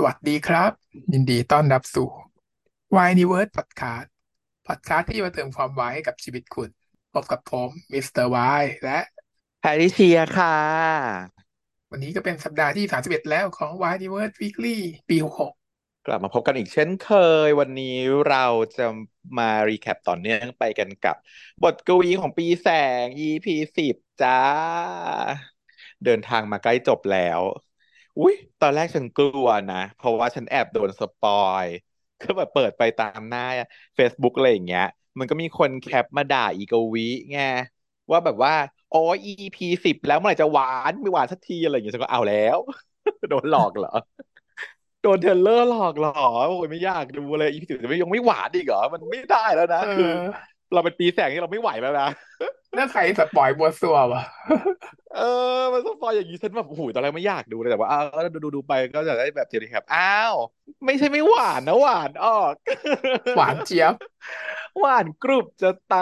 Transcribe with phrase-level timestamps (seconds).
[0.00, 0.72] สวัสดีครับ
[1.12, 2.08] ยินดีต้อนรับสู่
[2.94, 4.08] Yniverse Podcast
[4.66, 6.68] Podcast ที่มาเติมความวายให้กับชีวิตคุณ
[7.12, 8.98] พบกับผมมิสเตอร์วายและ
[9.60, 10.56] แพทริเซียค่ะ
[11.90, 14.78] วันนี้ก็เป็นสัปดาห์ที่ 31 แล้วของ Yniverse Weekly
[15.10, 17.10] ปี 66 กลับมาพบกันอีกเช่นเค
[17.46, 17.96] ย วันนี้
[18.28, 18.46] เรา
[18.76, 18.86] จะ
[19.38, 21.16] มา recap ต่อเนื่องไปกันกับ
[21.62, 22.68] บทกวีของปีแส
[23.02, 23.46] ง EP
[23.76, 24.40] สิบจ้า
[26.04, 27.40] เดินทางมาใกล้จบแล้ว
[28.18, 31.66] อุ้ยตอนแรกฉันกลัวนะ เพราะว่าฉันแอบโดน spoil
[32.20, 33.40] ก็แบบเปิดไปตามหน้า
[33.98, 34.82] Facebook อะไรอย่างเงี้ย
[35.18, 37.38] มันก็มีคน cap มาด่าอีกวีไง
[38.10, 38.52] ว่าแบบว่า
[38.88, 42.58] โอ้ย EP สิบแล้วเมื่อไหร่จะหวานไม่หวานสักทีอะไรอย่างเงี้ยฉันก็เอาแล้ว
[43.28, 43.88] โดนหลอกเหรอ
[45.02, 46.10] โดน trailer หลอกเหรอ
[46.48, 52.08] โอ้ยไม่อยากดูเลย EP สิบจะไม่ยังไม่หวานอีกเหรอ มันไม่ได้แล้วนะเออคือ เราเป็นปีแสงนี่เราไม่ไหวแล้วนะ
[52.74, 54.22] แล้วใคร spoil มั่วซั่ววะ
[55.16, 55.20] เอ
[55.58, 60.34] อมัน spoil อย่างนี้ฉันแบบโอ้โหตอนแรกไม่อยากดูเลยแต่ว่าอ้าวแล้วดูดูดูไปก็จะได้แบบเจอ recap อ้าว
[60.84, 62.52] ไม่ใช่ไม่หวานนะหวานออก
[63.36, 63.94] หวานเจี๊ยบ
[64.78, 65.98] หวานกรุบจะตา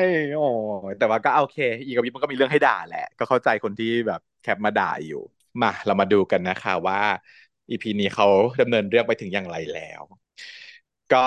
[0.00, 0.02] ย
[0.36, 0.48] โอ้
[0.90, 5.22] ยแต่ว่าก็โอเค อีกกับวิมันก็มีเรื่องให้ด่าแหละ ก็เข้าใจคนที่แบบ cap มาด่าอยู่
[5.62, 7.00] มาเรามาดูกันนะคะว่า
[7.70, 8.26] EP นี้เขา
[8.60, 10.02] ดำเนินเรื่องไปถึงอย่างไรแล้ว
[11.12, 11.18] ก็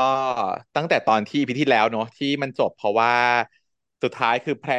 [0.75, 3.11] ตั้งแต่ตอนที่พีที่แล้วเนอะที่มันจบเพราะว่า
[4.03, 4.71] สุดท้ายคือแพร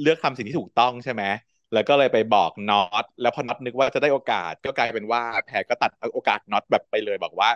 [0.00, 1.24] เลือกทำสิ่งที่ถูกต้องใช่ไหม
[1.72, 7.50] แล้วก็เลยไปบอกน็อตแล้วพอน็อตนึกว่าจะได้โอกาส ก็กลายเป็นว่าแพรก็ตัดโอกาสน็อตแบบไปเลยบอกว่า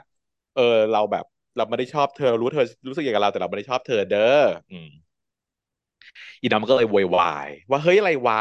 [0.54, 0.62] เออ
[0.92, 1.24] เราแบบ
[1.56, 4.20] เราไม่ได้ชอบเธอรู้เธอรู้สึกอย่างกับเราแต่เราไม่ได้ชอบเธอเด้อ
[4.70, 4.88] อืม
[6.40, 8.36] อีน้องมันก็เลยโวยวายว่าเฮ้ยอะไรวะ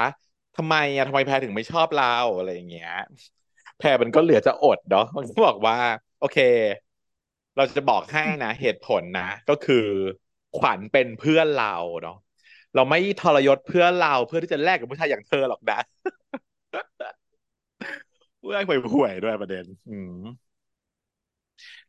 [0.55, 2.89] ทำไมอะทำไมแพรถึงไม่ชอบเราอะไรอย่างเงี้ย
[3.77, 5.75] แพรมันก็เหลือจะอดเนาะมันก็บอกว่า
[6.17, 6.37] โอเค
[7.55, 9.75] เราจะบอกให้นะเหตุผลนะ ก็คือ
[10.58, 12.16] ขวัญเป็นเพื่อนเราเนาะ
[12.75, 15.75] เราไม่ทรยศเพื่อนเราเพื่อที่จะแลกกับผู้ชายอย่างเธอหรอกนะ
[18.39, 20.14] เพื่อนห่วยๆด้วยประเด็น อืม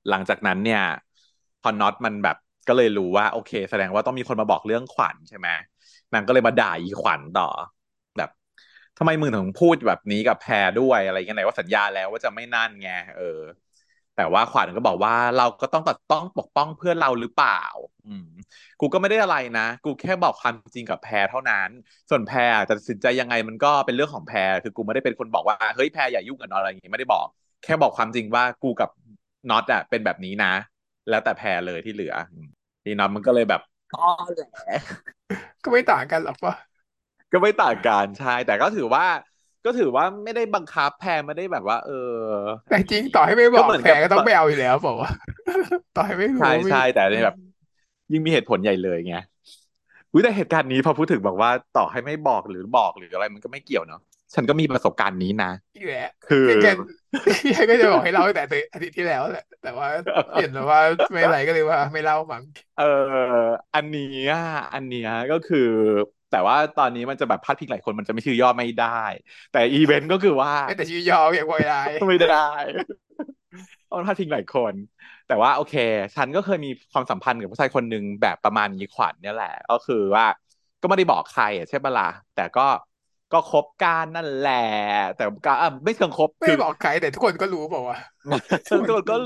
[0.08, 0.82] หลังจากนั้นเนี่ย
[1.62, 2.36] พอน็อตมันแบบ
[2.68, 5.48] ก็เลยรู้ว่า โอเค แสดงว่าต้องมีคนมาบอกเรื่องขวัญใช่ไหม
[6.12, 7.48] นางก็เลยมาด่าอีขวัญต่อ
[8.16, 8.30] แบบ
[8.98, 13.40] ทำไมมึงถึงพูดแบบนี้กับแพรด้วยอะไรเงี้ยไหนว่าสัญญาแล้วว่าจะไม่นั่นไงเออ
[14.20, 17.60] แต่ว่าขวัญก็บอกว่าเราก็ต้องตัดต้องปกป้องเพื่อนเราหรือเปล่า
[18.06, 18.26] อืม
[18.80, 21.70] กูก็ไม่ได้อะไรนะ กูแค่บอกความจริงกับแพรเท่านั้น
[22.10, 27.26] ส่วนแพรจะตัดสินใจยังไงมันก็เป็นเรื่องของแพรคือกูไม่ได้เป็นคนบอกว่าเฮ้ยแพรอย่ายุ่งกับน็อตอะไรอย่างงี้ไม่ได้บอก
[27.64, 28.90] แค่บอกความจริงว่ากูกับ
[29.50, 30.52] น็อตอะเป็นแบบนี้นะ
[31.08, 32.46] แล้วแต่แพรเลยที่เหลืออืม
[32.84, 33.60] ทีน็อตมันก็เลยแบบ
[33.92, 34.00] อ๋อ
[34.34, 34.46] แหละ
[35.62, 36.54] ก็ไม่ต่างกันหรอกวะ
[37.32, 39.04] ก็ไม่ต่างกันใช่แต่ก็ถือว่า
[39.64, 42.16] ก็ถือว่าไม่ได้บังคับแพรไม่ได้แบบว่า เออ
[42.68, 45.10] แต่จริงต่อให้ไม่บก็อกเหมือนแพรกับก็ต้องไปเอาอยู่แล้วบอกว่า
[45.96, 47.36] ต่อให้ไม่รู้ใช่ไม่ใช่แต่เนี่ยแบบ
[48.12, 49.16] ยิ่งมีเหตุผลใหญ่เลยไง
[50.12, 54.00] อุ๊ยแต่เหตุการณ์นี้พอพูดถึงบอกว่าต่อให้ไม่บอกหรือบอกหรืออะไรมันก็ไม่เกี่ยวเนาะ
[54.34, 56.66] ฉันก็มีประสบการณ์นี้นะอีกแหละคือแก
[57.52, 59.88] แกก็จะบอกให้เล่าตั้งแต่อาทิตย์ที่แล้วแหละแต่ว่า
[60.36, 60.80] เห็นแล้วว่า
[61.12, 62.42] ไม่อะไรก็เลยว่าไม่เล่ามั้ง
[62.78, 62.84] เออ
[63.74, 64.32] อันเนี้ย
[64.74, 65.68] อันเนี้ยก็คือ
[66.30, 69.02] แต่ว่าตอนนี้มันจะแบบพาดพิงหลายคนมันจะไม่ชื่อย่อไม่ได้
[69.52, 72.48] แต่อีเวนต์ก็คือว่าแต่ชื่อยอยังไม่ได้ไม่ได้
[73.86, 74.74] เพราะมันพาดพิงหลายคน
[75.28, 75.74] แต่ว่าโอเค
[76.16, 80.26] ฉันก็เคยมีความสัมพันธ์กับผู้ชายคนหนึ่งแบบประมาณนี้ขวัญเนี่ยแหละ ก็คือว่า
[80.82, 82.66] ก็ไม่ได้บอกใครอะใช่ปะล่ะแต่ก็
[83.32, 84.66] ก็คบกันนั่นแหละ
[85.16, 87.98] แต่ก็อะไม่เชิงคบไม่คือบอกใครแต่ทุกคนก็รู้บอกว่า
[88.70, 89.16] ทุกคนก็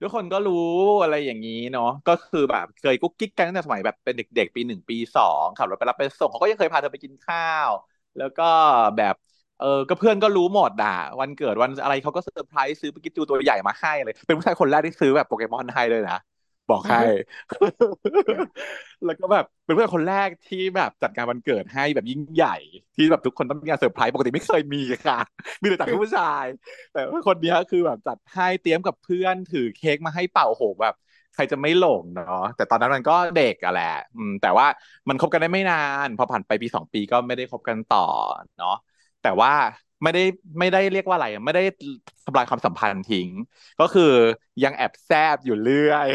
[0.00, 0.54] ทุกคนก็รู้
[1.02, 7.70] อะไรอย่างนี้เนาะก็คือแบบเคยกุ๊กกิ๊กกันตั้งแต่สมัยแบบเป็นเด็กๆ ปีหนึ่งปีสองขับรถไปรับไปส่งเขาก็ยังเคยพาเธอไปกินข้าว
[8.16, 8.42] แล้วก็
[8.96, 9.14] แบบ
[9.56, 10.88] เออก็เพื่อนก็รู้หมดอะ
[11.20, 16.16] วันเกิดวันอะไรเขาก็เซอร์ไพรส์ซื้อปิกาจูตัวใหญ่มาให้เลย เป็นผู้ชายคนแรกที่ซื้อแบบโปเกมอนให้เลยนะ
[16.70, 17.02] บอกให้
[19.04, 22.56] แล้วก็แบบเป็นเพื่อนคนแรกที่แบบจัดการวันเกิดให้แบบยิ่งใหญ่
[22.94, 25.18] ที่แบบทุกคนต้องมีงานเซอร์ไพรส์ปกติไม่เคยมีค่ะ
[25.62, 26.44] มีแต่จัดให้ผู้ชาย
[26.92, 30.94] แต่ว่าคนเนี้ยคือแบบจัดให้เตรียมกับเพื่อนถือเค้กมาให้เป่าโอ้โหแบบ
[31.34, 34.66] ใครจะไม่หลงเนาะแต่ตอนนั้นมันก็เด็กอะแหละอืมแต่ว่า
[35.08, 37.98] มันคบกันได้ไม่นาน พอผ่านไปปีสองปีก็ไม่ได้คบกันต่อ
[38.56, 38.70] เนาะ
[39.22, 39.52] แต่ว่า
[40.02, 40.20] ไม่ได้
[40.58, 41.62] ไม่ได้เรียกว่าอะไรไม่ได้
[42.24, 43.30] ทำลายความสัมพันธ์ทิ้ง
[43.80, 44.02] ก็คือ
[44.62, 46.08] ยังแอบแซบอยู่เรื่อย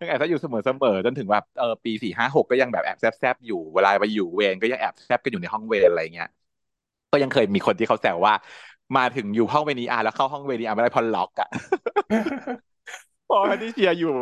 [0.00, 6.28] ยังแอบแซบอยู่เสมอเสมอจนถึงแบบเออปีสี่ห้าหกก็ยังแบบแอบแซบแซบอยู่เวลาไปอยู่เวรก็ยังแอบแซบกันอยู่ในห้องเวรอะไรเงี้ย
[7.12, 8.34] ก็ยังเคยมีคนที่เขาแซวว่า
[8.96, 11.48] มาถึงอยู่ห้องเวรนีอาแล้วเข้าห้องเวรนีอาไม่ได้พอล็อกอะ
[13.30, 14.14] พอทริเซียอยู่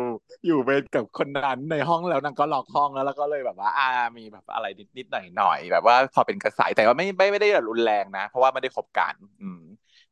[0.45, 9.61] อยู่เวรกับคนนั้นในห้องแล้วนางก็ล็อกห้องแล้วแล้วก็เลยแบบว่าอ่ามีแบบอะไรนิดนิดหน่อยหน่อยๆแบบว่าพอเป็นกระสายแต่ว่าไม่ไม่ไม่ได้แบบรุนแรงนะ เพราะว่าไม่ได้คบกันอืม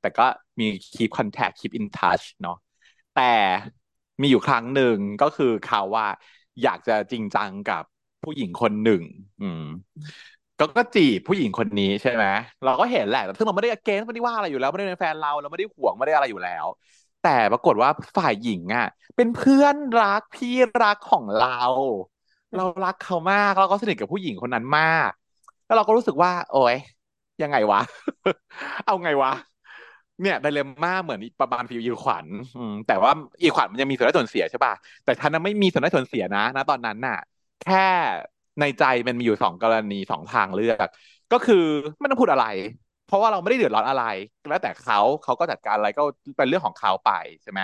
[0.02, 0.26] แต่ก็
[0.60, 2.58] มี keep contact keep in touch เนาะ
[3.18, 3.32] แต่
[4.22, 6.08] มีอยู่ครั้งหนึ่งก็คือเขาว่า
[6.64, 7.84] อยากจะจริงจังกับ
[8.24, 9.02] ผู้หญิงคนหนึ่ง
[9.42, 9.64] อืม
[10.60, 12.26] ก็ก็จีบผู้หญิงคนนี้ใช่ไหม
[12.66, 16.66] เราก็เห็นแหละซึ่งเราไม่ได้เกณฑ์ไม่ได้ว่าอะไรอยู่แล้วไม่ได้เป็นแฟนเราเราไม่ได้ห่วงไม่ได้อะไรอยู่แล้ว
[17.28, 21.62] แต่ปรากฏว่าฝ่ายหญิงอะ เป็นเพื่อนรักพี่รักของเรา
[22.56, 25.12] เรารักเขามากเราก็สนิทกับผู้หญิงคนนั้นมาก
[25.66, 26.76] แล้วเราก็รู้สึกว่า โอ๊ย
[27.44, 27.82] ยังไงวะ
[28.86, 29.32] เอาไงวะ
[30.22, 32.26] เนี่ยไดเลมม่าเหมือนประมาณฟิวอีขวัญ
[32.88, 37.18] แต่ว่าอีขวัญมันยังมีส่วนได้ส่วนเสียใช่ป่ะแต่ฉันน่ะไม่มีส่วนได้ส่วนเสียนะนะตอนนั้นน่ะ
[37.64, 37.88] แค่
[38.60, 40.88] ในใจมันมีอยู่สองกรณีสองทางเลือก
[41.32, 41.64] ก็คือ
[42.00, 42.46] ไม่ต้องพูดอะไร
[43.08, 44.04] เพราะว่าเราไม่ได้เดือดร้อนอะไร
[44.48, 46.02] แล้วแต่เขาเขาก็จัดการอะไรก็
[46.38, 47.10] เป็นเรื่องของเขาไป
[47.42, 47.62] ใช่ไหม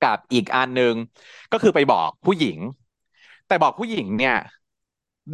[0.00, 0.94] กับอีกอันหนึ่ง
[1.52, 2.58] ก็คือไปบอกผู้หญิง
[3.46, 4.34] แต่บอกผู้หญิงเนี่ย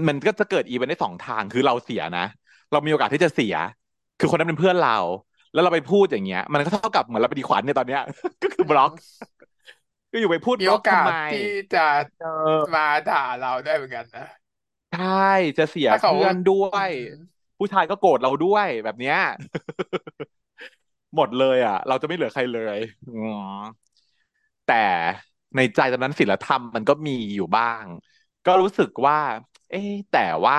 [0.06, 2.26] มันก็จะเกิดอีเวนต์ได้สองทางคือเราเสียนะ
[2.70, 3.54] เรามีโอกาสที่จะเสีย
[4.18, 4.96] คือคนนั้นเป็นเพื่อนเรา
[5.52, 8.00] แล้วเราไปพูดอย่างเงี้ย มันก็เท่ากับเหมือนเราไปดีขวัญเนี่ยตอนเนี้ย
[8.42, 8.92] ก็คือบล็อก
[10.12, 11.38] ก็อยู่ไปพูดมีบล็โออกกาทำสไมที่
[11.72, 11.80] จะ
[12.18, 14.26] เออมาด่าเราได้เหมือนกันนะ
[14.90, 15.04] ใช่
[15.58, 17.00] จะเสียถ้าเขาเพื่อนด้วอืยม
[17.58, 19.16] ผู้ชายก็โกรธเราด้วยแบบเนี้ย
[21.16, 23.40] หมดเลย อะ เราจะไม่เหลือใครเลยอืม
[24.64, 24.74] แต่
[25.56, 27.84] ในใจตอนนั้นศีลธรรมมันก็มีอยู่บ้าง
[28.46, 29.18] ก็รู้สึกว่า
[29.70, 30.58] เอ๊แต่ว่า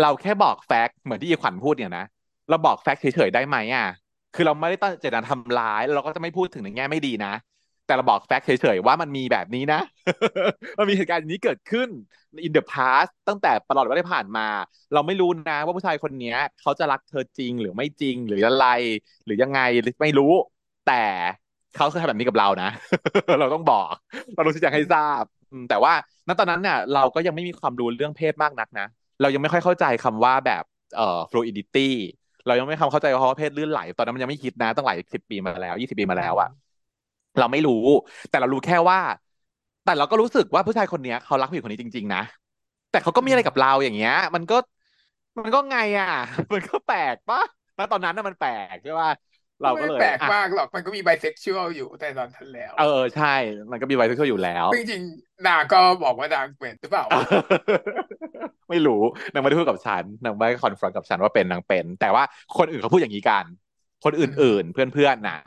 [0.00, 2.04] เราแค่บอกแฟกต์เหมือนที่ยีขวัญพูดเนี่ยนะ
[2.48, 3.86] เราบอกแฟกต์เฉยๆได้ไหมอะ
[4.34, 7.32] คือเราไม่ได้ตั้งเจตนาทำร้าย เราก็จะไม่พูดถึงในแง่ไม่ดีนะ
[7.86, 9.80] แต่เราบอกแฟกต์เฉยๆว่ามันมีแบบนี้นะ
[10.78, 11.88] มันมีเหตุการณ์นี้เกิดขึ้น
[12.46, 14.46] in the past ตั้งแต่ตลอดเวลาที่ผ่านมา
[14.94, 18.66] เราไม่รู้นะว่าผู้ชายคนนี้เขาจะรักเธอจริงหรือไม่จริงหรืออะไร
[19.24, 19.60] หรือยังไง
[20.00, 20.32] ไม่รู้
[20.86, 21.02] แต่
[21.76, 22.70] เขาเคยทำแบบนี้กับเรานะ
[23.40, 23.92] เราต้องบอก
[24.34, 25.24] เราต้องชี้แจงให้ทราบ
[25.70, 25.92] แต่ว่า
[26.28, 28.86] ณตอนนั้นเนี่ยเราก็ยังไม่มีความรู้เรื่องเพศมากนักนะ
[29.20, 30.64] เรายังไม่ค่อยเข้าใจคำว่าแบบ
[30.96, 31.88] เอ่อ fluidity
[32.46, 36.48] เรายังไม่คำเข้าใจว่าเพศลื่นไหล ตอนนั้นมันยังไม่คิดนะตั้งหลายสิบปีมาแล้วยี่สิบปีมาแล้วอะ
[37.38, 37.84] เราไม่รู้
[38.28, 39.00] แต่เรารู้แค่ว่า
[39.84, 42.22] แต่เราก็รู้สึกว่าผู้ชายคนเนี้ยเขารักผู้หญิงคนนี้จริง ๆ นะ
[42.90, 44.56] แต่เขาก็มีอะไรกับเราอย่างเงี้ย มันก็
[45.38, 46.08] มันก็ไงอะ
[46.54, 47.42] มันก็แปลกปะ
[47.78, 49.10] ณตอนนั้นน่ะมันแปลกใช่ป่ะ
[49.62, 53.34] เราก็ไม่เลยแปลกอะมากหรอกมันก็มีไบเซ็กชวลอยู่แต่ตอนนั้นแล้ว เออใช่
[53.70, 57.04] มันก็มีไวท์เซ็กชวลอยู่แล้วซึ่งจริงๆนางก็บอกว่านางเป็นหรือเปล่า
[58.70, 59.00] ไม่รู้
[59.32, 62.22] นางไม่ได้พูดกับฉันนางไม่ได้ confront กับฉันว่าเป็นนางเป็น แต่ว่า
[62.58, 63.46] คนอื่นเขาพูดอย่างนี้กัน
[64.04, 65.38] คนอื่นๆเพื่อนๆน่ะ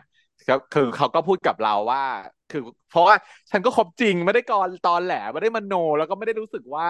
[0.49, 2.03] ก็คือเขาก็พูดกับเราว่า
[2.51, 3.15] คือ เพราะว่า
[3.51, 6.87] ฉันก็คบจริงไม่ได้กรตอนแหลไม่ได้มโน แล้วก็ไม่ได้รู้สึกว่า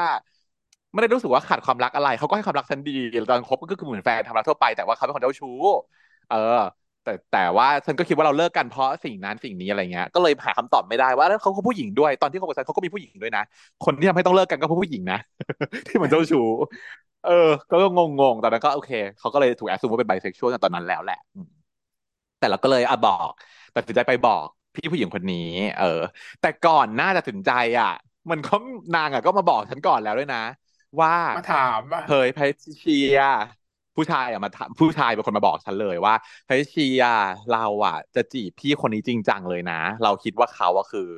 [0.94, 2.92] ไม่ได้รู้สึกว่าขาดความรักอะไร เขาก็ให้ความรักฉันดี
[3.32, 5.56] ตอนคบก็คือเหมือนแฟนทำรักทั่วไปแต่ว่าเขาเป็นคนเจ้าชู้
[6.30, 6.60] เออ
[7.04, 13.44] แต่แต่ว่าฉันก็คิดว่าเราเลิกกันเพราะสิ่งนั้นสิ่งนี้อะไรเงี้ยก็เลยหาคำตอบไม่ได้ว่าแล้วเขาก็ผู้หญิงด้วยตอนที่คบกับฉันเขาก็มีผู้หญิงด้วยนะ
[13.86, 15.20] คนที่ทำให้ต้องเลิกกันก็เพราะผู้หญิงนะ
[15.88, 16.48] ที่เหมือนเจ้าชู้
[17.26, 21.20] เออ ก็งงๆตอนนั้นก็โอเคเขาก็เลยถูกแอสซูมว่าเป็นไบเซ็กชวลตอนนั้นแล้วแหละ
[22.40, 23.32] แต่เราก็เลยอะบอก
[23.76, 25.38] ตัดสินใจไปบอกพี่ผู้หญิงคนนี้
[25.78, 25.86] เออ
[26.40, 27.90] แต่ก่อนหน้าจะตัดสินใจอะ
[28.32, 28.54] มันก็
[28.94, 30.40] นางอะก็มาบอกฉันก่อนแล้วด้วยนะ
[31.02, 33.18] ว่ามาถามว่าเฮ้ยแพทริเชีย
[33.96, 36.14] ผู้ชายอะมาถามผู้ชายเป็นคนมาบอกฉันเลยว่า
[36.46, 37.02] แพทริเชีย
[37.52, 41.10] เราอะ จะจีบพี่คนนี้จริงจังเลยนะ เราคิดว่าเขาอะคือ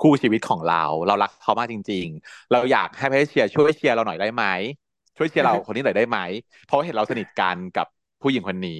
[0.00, 4.44] คู่ชีวิตของเรา เรารักเขามากจริง ๆ เราอยากให้แพทริเชียช่วยเชียร์เราหน่อยได้ไหม
[5.16, 6.18] ช่วยเชียร์เราคนนี้หน่อยได้ไหม
[6.64, 7.86] เพราะว่าเห็นเราสนิทกันกับ
[8.24, 8.72] ผู้หญิงคนนี้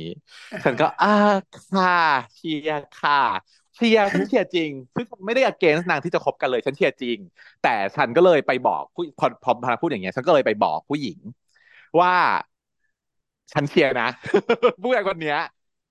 [0.65, 1.07] ฉันก็อ่า
[1.71, 1.85] ค่ะ
[2.37, 3.13] เชียร์ค่ะ
[3.77, 7.19] เชียร์ฉันเชียร์จริงคือฉันไม่ได้ against นางที่จะคบกันเลยฉันเชียร์จริง
[7.61, 11.19] แต่ฉันก็เลยไปบอกผู้พอพอพอพูดอย่างเงี้ยฉันก็เลยไปบอกผู้หญิง
[12.01, 12.13] ว่า
[13.53, 14.09] ฉันเชียร์นะ
[14.83, 15.39] ผู้ชายคนเนี้ย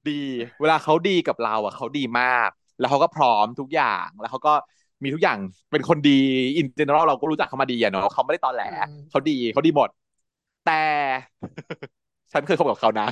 [0.08, 0.12] ดี
[0.60, 2.50] เวลาเขาดีกับเราอะเขาดีมาก
[2.80, 4.54] แล้วเขาก็พร้อมทุกอย่างแล้วเขาก็
[5.04, 5.38] มีทุกอย่าง
[5.72, 6.12] เป็นคนดี
[6.58, 9.90] อินเจเนอรัลเราก็รู้จักเขามาดีอะเนาะเขาไม่ได้ตอแหลอืมเขาดีเขาดีหมด
[10.64, 10.74] แต่
[12.34, 13.08] ฉันเคยคบกับเขานะ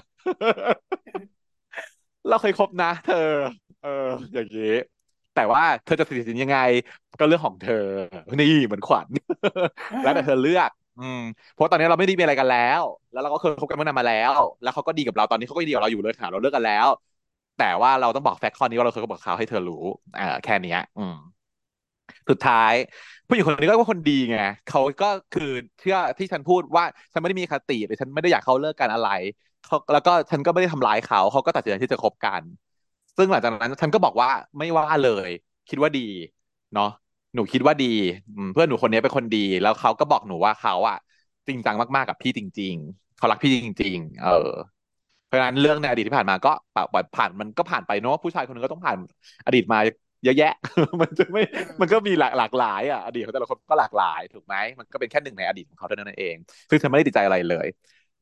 [2.30, 3.16] เราเคยคบนะ เธอ
[3.84, 4.74] เออ อย่างนี้
[5.36, 6.58] แต่ว่าเธอจะตัดสินยังไง
[7.20, 7.86] ก็เรื่องของเธอ
[8.40, 9.08] นี่เหมือนขวัญ
[10.04, 11.22] แล้วแต่เธอเลือก อืม
[11.54, 14.32] เพราะตอนนี้เราไม่ได้มีอะไรกันแล้ว แล้วเราก็เคยคบกันเมื่อนานมาแล้ว
[14.64, 16.88] แล้วเขาก็ดีกับเราตอนนี้เขาก็ดีกับเราอยู่เลยค่ะเราเลิกกันแล้ว
[17.60, 19.84] แต่ว่าเราต้องบอกแฟกต์ข้อนี้ว่าเราเคยคบกับเขาให้เธอรู้
[20.20, 21.16] อ่าแค่นี้อืม
[22.30, 22.74] สุดท้าย
[23.28, 24.38] ผู้หญิงคนนี้ก็เป็นคนดีไง
[24.70, 26.84] เขาก็คือเชื่อที่ฉันพูดว่า
[27.14, 29.10] ฉันไม่ได้มีคติหรือฉันไม่ได้อยากเขาเลิกกันอะไร
[29.64, 32.44] เขาแล้วก็ฉันก็ไม่ได้ทำร้ายเขาเขาก็ตัดสินใจที่จะคบกัน
[33.18, 35.30] ซึ่งหลังจากนั้นฉันก็บอกว่าไม่ว่าเลย
[35.70, 36.08] คิดว่าดี
[36.74, 36.90] เนาะ
[37.36, 37.86] หนูคิดว่าดี
[38.54, 40.98] เพื่อนหนูคนนี้เป็นคนดี แล้วเขาก็บอกหนูว่าเขาอะ
[41.48, 44.52] จริงจังมากๆกับพี่จริง ๆเขารักพี่จริง ๆ เออ
[45.26, 46.50] เพราะฉะนั้นเรื่องในอดีตที่ผ่านมาก็
[47.18, 48.98] ผ่านมันก็ผ่านไปเนาะผู้ชายคนนึงก็ต้องผ่าน
[49.46, 49.80] อดีตมา
[50.24, 50.54] เยอะแยะ
[51.02, 51.42] มันจะไม่
[51.82, 56.36] มันก็มีหลากหลากหลายอะอดีตของแต่ละคนก็หลากหลายถูกไหมมันก็เป็นแค่หนึ่งในอดีตของเขาเท่านั้นเอง
[56.70, 57.68] ซึ่งฉันไม่ได้ติดใจอะไรเลย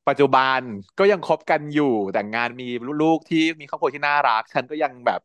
[0.08, 0.60] ปัจจุบัน
[1.00, 2.66] ก็ยังคบกันอยู่แต่งงานมี
[3.02, 5.20] ลูกที่มีครอบครัวที่น่ารัก ฉันก็ยังแบบ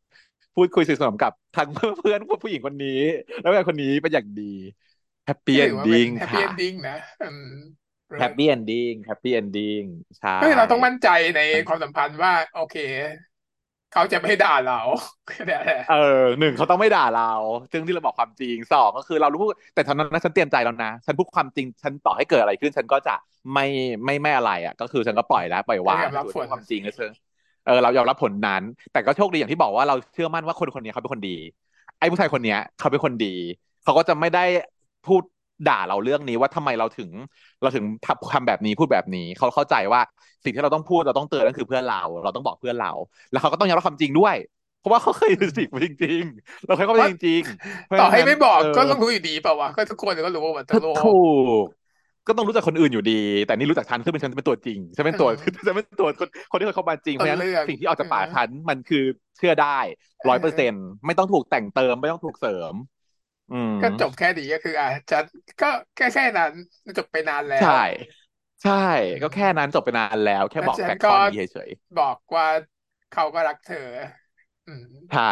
[0.54, 3.00] พูดคุยสนิทสนมกับทั้งเพื่อนผู้หญิงคนนี้
[3.40, 4.42] แล้วก็คนนี้เป็นอย่างดี
[5.26, 7.46] แฮปปี้ก็เอถืนอว่าเป็นดิ้งแฮปปี้ค่ะเอนดิ้งนะอืม
[8.18, 9.82] แฮ happy ending happy ending
[10.18, 12.76] ใช่เฮ้ยเราต้องมั่นใจในความสัมพันธ์ว่า โอเค
[13.92, 14.80] เขาจะไม่ด่าเรา
[15.28, 17.32] แค่นั้นแหละเออหนึ่งเขาต้องไม่ด่าเรา
[17.72, 19.40] ซึ่งที่เราบอกความจริงสองก็คือเรารู้
[19.74, 23.14] แต่ตอนนั้นนะฉันเตรียมใจแล้วนะ ฉันพูดความจริง ฉันต่อให้เกิดอะไรขึ้น ฉันก็จะ
[23.52, 23.66] ไม่
[24.04, 27.10] ไม่ไม่อะไรอะ ก็คือฉันก็ปล่อยแล้วปล่อยวางยอมรับผลความจริงแล้วเชิง
[27.66, 31.36] เออเรายอมรับผลนั้น แต่ก็โชคดีอย่างที่บอกว่าเราเชื่อมั่นว่าคนคนนี้เขาเป็นคนดี
[31.98, 33.34] ไอ้ผู้ชายคนเนี้ยเขาเป็นคนดี
[33.84, 34.44] เขาก็จะไม่ได้
[35.06, 35.22] พูด
[35.68, 37.10] ด่าเราเรื่องนี้ว่าทำไมเราถึง
[37.62, 40.00] เราถึงทำคำแบบนี้พูดแบบนี้ เขาเข้าใจว่า
[40.44, 42.92] สิ่งที่เราต้องพูดเราต้องเตือนนั่นคือเพื่อนเรา เราต้องบอกเพื่อนเรา
[43.30, 44.36] แล้วเขาก็ต้องยอมรับความจริงด้วย
[44.80, 51.20] เพราะว่าเขาเคยเป็นสิ่งจริง ๆ เราเคยเข้าไปจริงๆต่อให้ไม่บอกเก็ต้องรู้อยู่ดีเปล่าวะก็ทุกคนก็รู้ว่ามันตลกถู
[51.64, 51.66] ก
[52.26, 59.04] ก็ต้องรู้จักคนอื่นอยู่ดี แต่นี่รู้จักฉันคือเป็นฉันเป็นตัวจริงฉันเป็นตัวอืมฉันเป็นตัวคนคนที่เคยเข้ามาจริงเพต้ราะนฉะนั้นเรื่องสิ่งที่ออกจากปากเออฉันมันคือ
[59.38, 59.78] เชื่อได้
[60.28, 62.72] ร้อยเปอร์เซ็นต์ไม่ต้องถูกแต่งเติมไม่ต้องถูกเสริม
[63.50, 65.16] อืม ก็จบแค่นี้ก็คือ อะจะ
[65.60, 66.52] ก็แค่แค่นั้น
[66.98, 67.70] จบไปนานแล้วใช่
[68.62, 68.72] ใช่
[69.22, 72.46] ก็แค่นั้นจบไปนานแล้ว แค่บอกแล้วฉันแฟกต์ข้อก็นี้เฉยบอกว่า
[73.10, 73.78] เขาก็รักเธอ
[74.66, 75.22] อืมๆใช่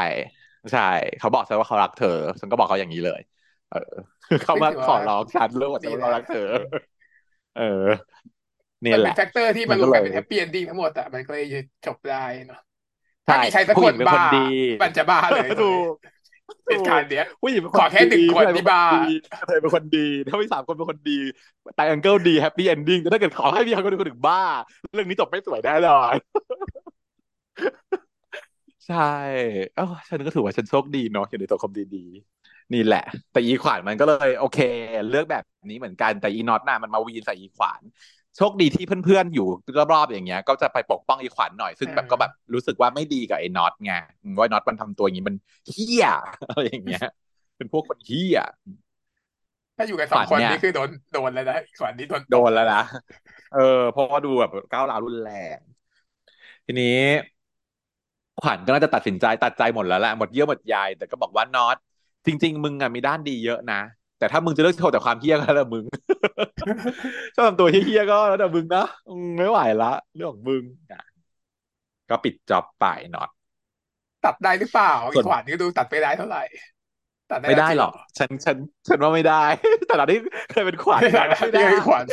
[0.70, 0.80] ใช่
[1.18, 2.08] เขาบอกฉันว่าเขารักเธอ
[2.40, 3.20] ฉันก็บอกเขาอย่างนี้เลย
[3.68, 3.78] เออ
[4.40, 6.40] เขามาซึ่งถือว่าขอร้องฉันเรื่องว่าดีเขาแล้วรักเธอ
[7.54, 7.62] เออ
[8.84, 11.44] มัเนี่ยนแหเป็นละ แฟกเตอร์ที่มัมันนรก็วมเลกันย เป็นแฮปปี้เอนดิ้งทั้งหมดอะมันก็เลย
[11.86, 12.58] จบได้เนาะ
[13.26, 14.38] ถ้าใช่มีใครสักผู้คหญินงเป็นบ้า คนดี
[14.80, 15.92] มันจะบ้าเลยถูก
[16.68, 19.14] เหตุการณ์เนี้ยผู้หญิงเป็นขอแค่หนึ่งดีคนผู้ชายที่บ้าดี
[19.46, 21.18] เธอเป็นคนดี ถ้ามีสามคนเป็นคนดี
[21.76, 24.42] ไตรแองเกิลดีแฮปปี้เอนดิ้งแต่ถ้าเกิดขอให้มีคนคนหนึ่งบ้า
[24.94, 26.12] เรื่องนี้จบไม่สวยแน่นอน
[28.88, 29.14] ใช่
[29.74, 34.58] เอ้าฉันก็ถือว่าฉันโชคดีเนาะอยู่ในตัวคมดีๆ นี่แหละ แต่อีขวานมันก็เลย โอเค
[35.10, 37.82] เลือกแบบนี้เหมือนกันแต่อีน็อตน่ะมันมาวีนใส่อีขวาน
[38.40, 39.48] โชคดีที่เพื่อนๆอยู่
[39.92, 43.92] รอบๆอย่างเงี้ย ก็จะไปปกป้องอีขวัญหน่อยซึ่งแบบก็แบบรู้สึกว่าไม่ดีกับไอ้น็อตไง
[44.22, 45.36] อืมว่าน็อตมันทำตัวอย่างงี้มัน
[45.68, 46.06] เฮี้ย
[46.50, 47.06] อะไรอย่างเงี้ย
[47.56, 48.38] เป็นพวกคนเฮี้ย
[49.76, 52.82] ถ้าอยู่กันสองฝันคนเนี่ยนี่คือโดนโดนแล้วนะขวัญนี่โดนโดนแล้วนะ
[53.54, 53.60] เออ
[53.92, 55.58] เพราะว่าดูแบบก้าวร้าวรุนแรง
[56.66, 56.86] ทีนี้
[58.40, 61.76] ขวัญก็น่าจะตัดสินใจตัดใจหมดแล้วแหละหมดเยื่อหมดใยแต่ก็บอกว่าน็อต
[62.26, 63.80] จริง ๆ มึงอะมีด้านดีเยอะนะ
[64.20, 65.84] แต่ถ้ามึงจะเลือกโชว์แต่ความเฮี้ยก็แล้วแต่มึง
[67.34, 70.62] ชอบทำตัวเฮี้ยๆก็แล้วแต่มึงนะอืมไม่ไหวละเรื่องของมึง
[70.92, 71.02] อะ
[72.10, 73.30] ก็ปิดจ็อบไปน็อต
[74.24, 76.42] ตัดได้หรือเปล่าส่อีวนขวัญนี่ดูตัดไปได้เท่าไหร่
[77.30, 78.56] ตัดได้ไม่ได้จงหรอกฉันฉัน
[78.88, 79.44] ฉันว่าไม่ได้
[79.86, 80.18] แต่เราที่
[80.50, 82.04] เคยเป็นขวัญไม่ได้นะไม่ได้ไม่ได้ขวัญ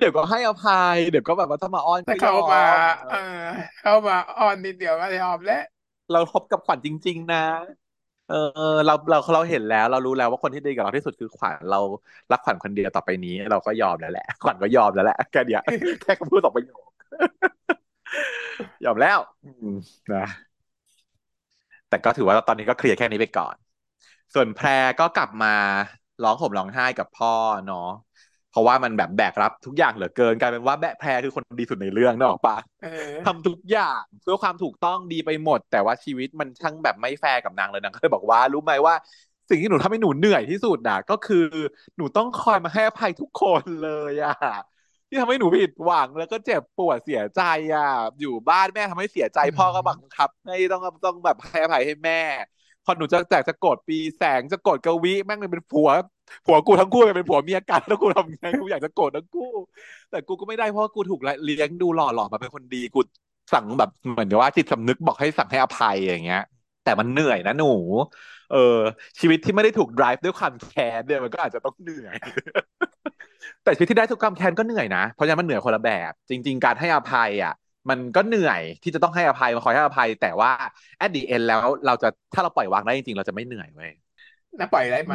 [0.00, 3.40] เดี๋ยวก็ให้อภัยเดี๋ยวก็แบบว่าถ้ามาอ้อนถ้าก็ยเข้าอมามเออ
[3.82, 5.62] เข้ามาอ้อนนิดเดียวก็ยอมแล้ว
[6.12, 7.44] เราคบกับขวัญจริง ๆ นะ
[8.26, 8.34] เออ
[8.86, 11.80] เราเราเราเห็นแล้ว เรารู้แล้วว่าคนที่ดีกับเราที่สุดคือขวัญเรา
[12.30, 15.60] รักขวัญคนเดียวต่อไปนี้ เราก็ยอมแล้วแหละขวัญก็ยอมแล้วแหละแค่เนี้ย
[16.00, 16.86] แค่คำพูดสองประโยค
[18.84, 19.18] ยอมแล้ว
[20.12, 20.26] นะ
[21.88, 23.56] แต่ก็ถือว่าตอนนี้ก็เคลียร์แค่นี้ไปก่อน
[24.34, 24.68] ส่วนแพร
[24.98, 25.48] ก็กลับมา
[26.22, 27.30] ร้องห่มร้องไห้กับพ่อ
[27.64, 27.78] เนาะ
[28.56, 38.94] ราะว่ามันแบบแบกรับทุกอย่างเหลือเกินกลายเป็นว่าแบะแพรคือคนดีสุดในเรื่องนึกออกปะเออทำทุกอย่างเพื่อความถูกต้องดีไปหมด แต่ว่าชีวิตมันช่างแบบไม่แฟร์กับนางเลยนางก็เลยบอกว่ารู้ไหมว่า
[39.48, 41.46] สิ่งที่หนูทำให้หนูเหนื่อยที่สุดน่ะก็คือ
[41.96, 44.34] หนูต้องคอยมาให้อภัยทุกคนเลยอะ
[45.08, 47.42] ที่ทำให้หนูผิดหวังแล้วก็เจ็บปวดเสียใจ
[47.74, 47.88] อะ
[48.20, 52.20] อยู่บ้านแม่ทำให้เสียใจอืมพ่อก็บังคับ ให้ต้องต้องแบบให้อภัยให้แม่
[52.84, 55.90] พอหนูจะแตกจะโกรธปีแสงจะโกรธกวีแม่งเลยเป็นผัว
[56.46, 59.52] ผัวกูทั้งคู่เลยเป็นผัวเมียกันแล้วกูทำไงกูอยากจะโกรธทั้งคู่
[60.10, 63.00] แต่กูก็ไม่ได้เพราะว่ากูถูกเลี้ยงดูหล่อหล่อมาเป็นคนดีกู
[63.54, 66.42] สั่งแบบเหมือนกับว่าจิตสำนึกบอกให้สั่งให้อภัยอย่างเงี้ย
[66.84, 67.72] แต่มันเหนื่อยนะหนู
[68.52, 68.78] เออ
[69.20, 72.14] ชีวิตที่ไม่ได้ถูก drive ด้วยความแค้นเนี่ยมันก็อาจจะต้องเหนื่อย
[73.64, 77.54] แต่ชีวิตที่ได้ทุกความแค้นก็เหนื่อยนะเพราะฉะนั้นมันเหนื่อยคนละแบบ จริง ๆ การให้อภัยอะ
[77.90, 80.50] มันก็เหนื่อยที่จะต้องให้อภัยมาคอยให้อภัย แต่ว่า
[81.04, 83.92] at the end แล้วเราจะถ้าเราปล่อยวางได้จริงๆ เราจะไม่เหนื่อยเว้ย
[84.58, 85.14] น่าปล่อยได้ไหม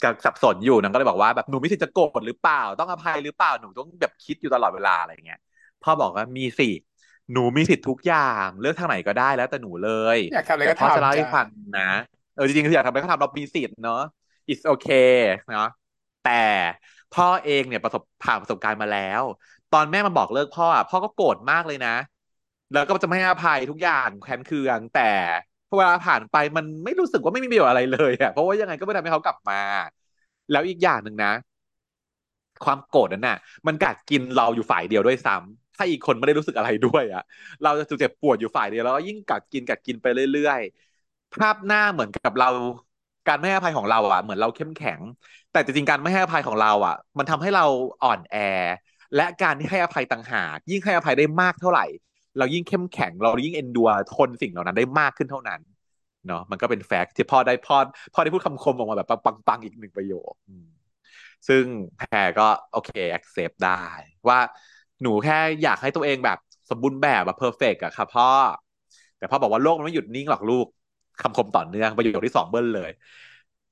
[0.00, 5.38] อืมก็สับสนอยู่นางก็เลยบอกว่าแบบหนูมีสิทธิ์จะโกรธหรือเปล่า ต้องอภัยหรือเปล่าหนูต้องแบบคิดอยู่ตลอดเวลาอะไรเงี้ย
[5.82, 6.86] พ่อบอกว่ามีสิทธิ์
[7.32, 11.46] หนูมีสิทธิ์ทุกอย่างเลือกทางไหนก็ได้แล้วแต่หนูเลยอยากทำอะไรแต่ก็พ่อจะเล่าทำให้จ้ะฟัง
[11.78, 11.90] นะ
[12.34, 14.02] เออจริงๆคืออยากทำอะไรก็ทำเรามีสิทธิ์เนาะ
[14.50, 15.08] it's okay
[15.52, 15.68] เนาะ
[16.22, 16.30] แต่
[17.14, 19.22] พ่อเองเนี่ยประสบผ่านประสบการณ์มาแล้ว
[19.70, 21.94] ตอนแม่มาบอกเลิกพ่ออะพ่อก็โกรธมากเลยนะ
[22.72, 25.02] แล้วก็จะไม่ให้อภัยทุกอย่างแค้นเคืองแต่
[25.68, 29.54] พอเวลาผ่านไปมันไม่รู้สึกว่าไม่มีประโยชน์อะไรเลยอะเพราะว่ายังไงก็ไม่ทำให้เขากลับมา
[30.50, 31.32] แล้วอีกอย่างหนึ่งนะ
[32.64, 37.22] ความโกรธนั้นน่ะ มันกัดกินเราอยู่ฝ่ายเดียวด้วยซ้ำถ้าอีกคนไม่ได้รู้สึกอะไรด้วยอะ
[37.62, 42.48] เราจะเจ็บปวดอยู่ฝ่ายเดียวแล้วก็ยิ่งกัดกินกัดกินไปเรื่อยๆ ภาพหน้าเหมือนกับเรา
[43.26, 45.00] การไม่ให้อภัยของเราอะเหมือนเราเข้มแข็ง
[45.50, 47.64] แต่จริงๆการไม่ให้อภัยของเราอะ มันทำให้เรา
[48.02, 48.36] อ่อนแอ
[49.14, 51.84] และการที่ให้อภัยต่างหากยิ่งให้อภัยได้มากเท่าไหร่
[52.38, 55.60] เรายิ่งเข้มแข็ง เรายิ่งเอนดัวทนสิ่งเหล่านั้นได้มากขึ้นเท่านั้น
[56.26, 57.76] เนาะมันก็เป็นแฟกต์ที่พ่อได้พ่อ
[58.14, 59.08] พ่อได้พูดคำคมออกมาแบบ
[59.46, 60.68] ปังๆอีกหนึ่งประโยคอืม
[61.48, 61.64] ซึ่ง
[61.98, 63.82] แพรก็โอเค accept ได้
[64.28, 64.38] ว่า
[65.02, 66.38] หนูแค่อยากให้ตัวเองแบบ
[66.70, 68.28] สมบูรณ์แบบอะ perfect อะค่ะพ่อ
[69.18, 70.66] แต่พ่อบอกว่าโลกมันไม่หยุดนิ่งหรอกลูก
[71.22, 72.90] คำคมต่อเนื่องประโยคที่สองเบิ้ลเลย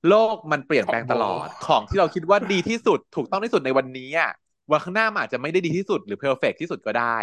[0.08, 4.32] โลกมันเปลี่ยนแปลงตลอดของที่เราคิดว่าดีที่สุดถูกต้องที่สุดในวันนี้อะ
[4.70, 7.16] วันข้างหน้ามันอาจจะไม่ได้ดีที่สุดหรือ perfect ที่สุดก็ได้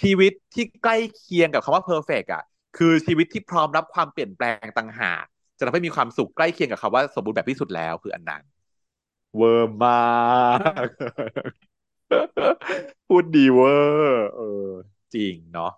[0.00, 2.42] ชีวิตที่ใกล้เคียงกับคำว่า perfect อะ
[2.76, 5.24] คือชีวิตที่พร้อมรับความเปลี่ยนแปลงต่างหาก
[5.58, 8.42] จะทำให้มีความสุขใกล้เคียงกับคำว่าสมบูรณ์แบบที่สุดแล้วคืออันนั้น
[9.36, 9.96] เวอร์มาก
[10.86, 13.74] พูดดีเวอ
[14.06, 14.70] ร์เออ
[15.14, 15.72] จริงเนาะ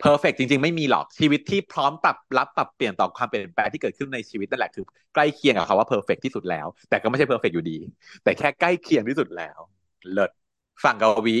[0.00, 4.84] perfect จริง ๆ ไม่มีหรอกชีวิตที่พร้อมปรับรับปรับเปลี่ยนต่อความเปลี่ยนแปลงที่เกิดขึ้นในชีวิตนั่นแหละคือ
[5.14, 7.78] ใกล้เคียงกับคำว่า perfect ที่สุดแล้ว แต่ก็ไม่ใช่ perfect อยู่ดี
[8.22, 9.58] แต่แค่ใกล้เคียงที่สุดแล้ว
[10.12, 10.30] เลิศ
[10.84, 11.36] ฝั่งกวี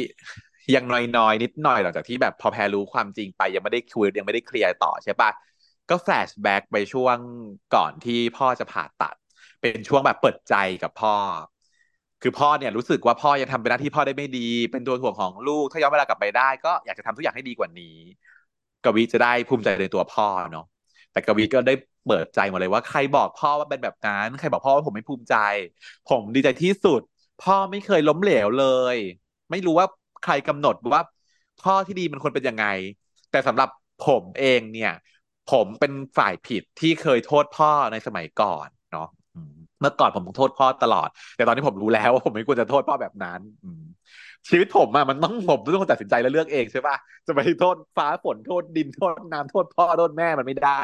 [0.74, 0.84] ยัง
[1.16, 5.30] น้อยๆนิดหน่อยหลังจากที่แบบพอแพรรู้ความจริงไปยังไม่ได้คุยยังไม่ได้เคลียร์ต่อใช่ปะ
[5.90, 7.18] ก็ flashback ไปช่วง
[7.74, 9.14] ก่อนที่พ่อจะผ่าตัด
[9.60, 11.14] เป็นช่วงแบบเปิดใจกับพ่อ
[12.22, 17.96] คือพ่อเนี่ยรู้สึกว่าพ่อยังทำเป็นหน้าที่พ่อได้ไม่ดี เป็นตัวถ่วงของลูก ถ้าย้อนเวลากลับไปได้ ก็อยากจะทำทุกอย่างให้ดีกว่านี้
[18.84, 20.66] กวีจะได้ภูมิใจในตัวพ่อเนาะ
[21.12, 21.74] แต่กวีก็ได้
[22.06, 25.34] เปิดใจหมดเลยว่าใครบอกพ่อว่าเป็นแบบนั้นใครบอกพ่อว่าผมไม่ภูมิใจ
[26.10, 27.00] ผมดีใจที่สุด
[27.42, 28.96] พ่อไม่เคยล้มเหลวเลย
[29.50, 29.86] ไม่รู้ว่า
[30.24, 31.02] ใครกำหนดว่า
[31.62, 32.66] พ่อที่ดีมันควรเป็นยังไง
[33.30, 33.68] แต่สำหรับ
[34.06, 34.92] ผมเองเนี่ย
[35.50, 39.08] ผมเป็นฝ่ายผิดที่เคยโทษพ่อในสมัยก่อนเนาะ
[39.80, 43.40] เมื่อก่อนผมโทษพ่อตลอด แต่ตอนนี้ผมรู้แล้วว่าผมไม่ควรจะโทษพ่อแบบนั้น
[44.48, 50.82] ชีวิตผมอะมันต้องผมต้องตัดสินใจและเลือกเองใช่ปะจะไปโทษฟ้าฝนโทษดินโทษน้ำโทษพ่อโทษแม่มันไม่ได้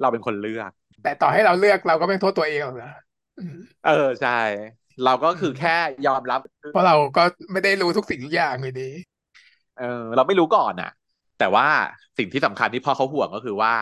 [0.00, 0.70] เราเป็นคนเลือก
[1.02, 2.92] แต่ต่อให้เราเลือกเราก็ไม่โทษตัวเองหรอกนะ
[3.86, 4.40] เออใช่
[5.04, 6.40] เราก็คือแค่ยอมรับ
[6.72, 7.22] เพราะเราก็
[7.52, 8.90] ไม่ได้รู้ทุกสิ่งทุกอย่างเลยดี
[9.78, 10.90] เออ เราไม่รู้ก่อนอะ
[11.38, 11.66] แต่ว่า
[12.18, 13.72] สิ่งที่สำคัญที่พ่อเขาห่วงก็คือว่า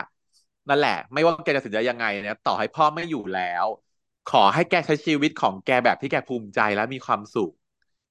[0.69, 3.67] นั่นแหละ ไม่ว่าแกจะตัดสินใจยังไงเนี่ยต่อให้พ่อไม่อยู่แล้ว
[4.31, 7.53] ขอให้แกใช้ชีวิตของแกแบบที่แกภูมิใจและมีความสุข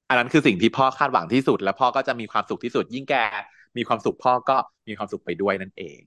[0.09, 3.15] อันนั้นคือสิ่งที่พ่อคาดหวังที่สุด แล้วพ่อก็จะมีความสุขที่สุด ยิ่งแก
[3.77, 4.55] มีความสุขพ่อก็
[4.87, 5.99] มีความสุขไปด้วยนั่นเอง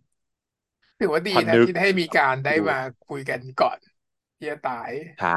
[1.00, 3.78] ถือว่าดีนะที่ให้มีการได้มาคุยกันก่อน
[4.38, 5.28] ที่จะตายใช่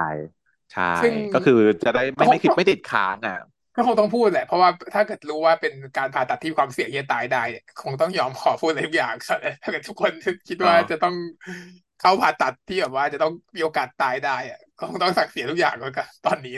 [0.74, 0.91] ใช่
[1.34, 3.38] ก็คือจะได้ไม่ไม่คิดไม่ติดค้างอะ
[3.75, 7.43] ก็คงต้องพูดแหละ เพราะว่าถ้าเกิดรู้ว่าเป็นการผ่าตัดที่ความเสี่ยงที่จะตายได้
[7.84, 9.13] คงต้องยอมขอพูดอะไรทุกอย่าง
[9.63, 10.12] ถ้าเกิดทุกคน
[10.47, 11.15] คิดว่าจะต้อง
[12.01, 16.56] เข้าผ่าตัดที่แบบว่าจะต้องมีโอกาสตายได้อะก็ต้องสักเสียทุกอย่างแล้วกันตอนนี้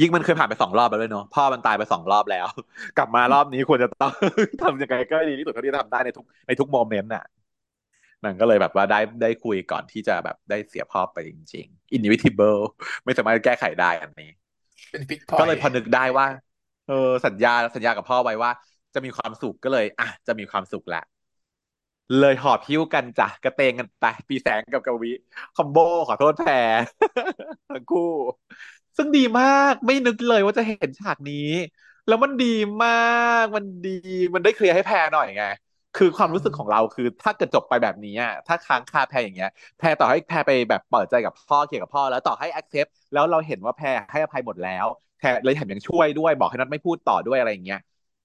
[0.00, 2.46] ยิ่งมันเคยผ่านไปสองรอบแล้วเลยเนาะพ่อมันตายไปสองรอบแล้ว
[2.96, 4.12] กลับมารอบนี้ควรจะต้อง
[4.62, 7.24] ทำยังไงก็ดีที่สุดเท่าที่จะทำได้ในทุกในทุกโมเมนต์น่ะ
[8.24, 12.60] นั่นก็เลยแบบว่าได้ได้คุยก่อนที่จะแบบได้เสียพ่อไปจริง ๆ inevitable
[13.04, 14.30] ไม่สามารถแก้ไขได้อันนี้
[14.90, 16.26] เป็นฟิกก็เลยพอนึกได้ว่า
[16.88, 18.50] เออสัญญาสัญญากับพ่อไว้ว่า
[18.94, 21.04] จะมีความสุขก็เลย อะ จะมีความสุขแหละ
[22.20, 25.10] เลยหอบพิ้วกันจ้ะกระเตงกันไป ปีแสงกับกวี
[25.56, 26.52] คอมโบขอโทษแพร
[27.70, 28.10] ทั้งคู่
[28.96, 31.50] ซึ่งดีมากไม่นึกเลยว่าจะเห็นฉากนี้
[32.06, 32.90] แล้วมันดีมา
[33.42, 33.90] กมันดี
[34.34, 35.44] มันได้เคลียร์ให้แพรหน่อยไง
[35.96, 38.14] คือความรู้สึกของเราคือถ้าเกิดจบไปแบบนี้
[38.48, 44.86] ถ้าค้างคาแพรอย่างเงี้ย แพรต่อให้แพรไปแบบเปิดใจกับพ่อเคลียร์กับพ่อ แล้วต่อให้ accept แล้วเราเห็นว่าแพรให้อภัยหมดแล้ว
[45.18, 47.78] แพรเลยแถมยังช่วยด้วย บอกให้นัทไม่พูดต่อด้วยอะไรอย่างเงี้ย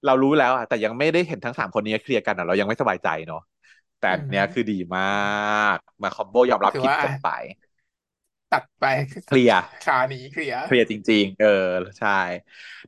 [0.06, 3.40] เรารู้แล้วอะแต่ยังไม่ได้เห็นทั้งสามคนนี้เคลียร์กันอะเรายังไม่สบายใจเนาะ
[4.00, 5.02] แต่เนี้ยคือดีมา
[5.74, 7.28] ก มาคอมโบยอมรับผิดกันไป
[8.52, 8.84] ตัดไป
[9.26, 11.46] เคลียร์ขาหนีเคลียร์เคลียร์จริง ๆ เออ
[11.98, 12.08] ใช่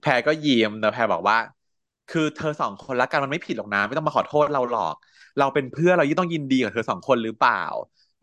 [0.01, 1.37] แพรก็ยิ้มนะแพรบอกว่า
[2.11, 4.95] คือเธอสองคนรักกันมันไม่ผิดหรอกนะไม่ต้องมาขอโทษเราหรอก
[5.39, 7.63] เราเป็นเพื่อเรายิ่งต้องยินดีกับเธอสองคนหรือเปล่า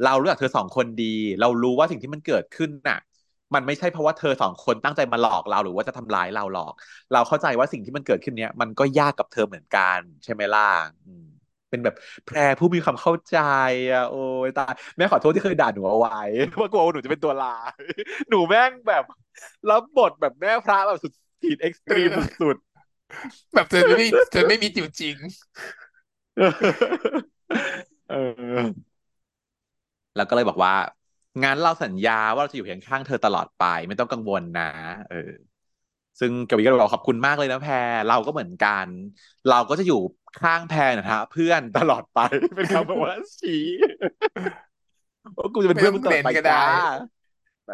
[0.05, 2.99] เรารู้จักเธอสองคนดี เรารู้ว่าสิ่งที่มันเกิดขึ้นน่ะ
[3.53, 6.73] มันไม่ใช่เพราะว่าเธอสองคนตั้งใจมาหลอกเราหรือว่าจะทำร้ายเราหรอก
[7.13, 10.69] เราเข้าใจว่าสิ่งที่มันเกิดขึ้นเนี้ยมันก็ยากกับเธอเหมือนกัน ใช่ไหมล่ะ
[11.69, 13.37] เป็นแบบแพรผู้มีความเข้าใจ
[13.91, 16.19] อะโอ้ยตายแม่ขอโทษที่เคยด่าหนูเอาไว้
[16.59, 17.71] ว่ากลัวหนูจะเป็นตัวลาย
[18.29, 19.03] หนูแม่งแบบ
[19.69, 22.09] รับบทแบบแม่พระแบบสุดขีดเอ็กซ์ตรีม
[22.41, 22.57] สุด
[23.53, 25.15] แบบเธอไม่เธอไม่มีจิ๋วจริง
[28.09, 28.15] เอ
[28.57, 28.59] อ
[30.15, 30.75] แล้วก็เลยบอกว่า
[31.43, 34.69] งั้นเราสัญญาว่าเราจะอยู่เคียงข้างเธอตลอดไป ไม่ต้องกังวลนะ
[35.09, 35.31] เออ
[36.19, 38.85] ซึ่งกวีก็บอกขอบคุณมากเลยนะแพรเราก็เหมือนกัน
[39.49, 39.99] เราก็จะอยู่
[40.41, 42.19] ข้างแพนนะฮะเพื่อนตลอดไป
[42.55, 43.63] เป็นคำแบบว่าชี้
[45.37, 46.63] ว่ากูจะเป็นเพื่อนมึงตลอดไปจ้า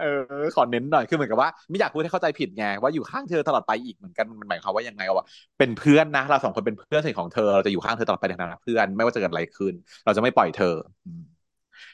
[0.02, 5.26] เออขอเน้นหน่อยคือเหมือนกับว่าไม่อยากพูดให้เข้าใจผิดไงว่าอยู่ข้างเธอตลอดไปอีกเหมือนกันมันหมายความว่ายังไงวะ
[5.58, 9.74] เป็นเพื่อนนะเราสองคนเป็นเพื่อนสนิทของเธอเราจะอยู่ข้างเธอตลอดไปในฐานะเพื่อนไม่ว่าจะเกิดอะไรขึ้น
[10.06, 10.76] เราจะไม่ปล่อยเธอ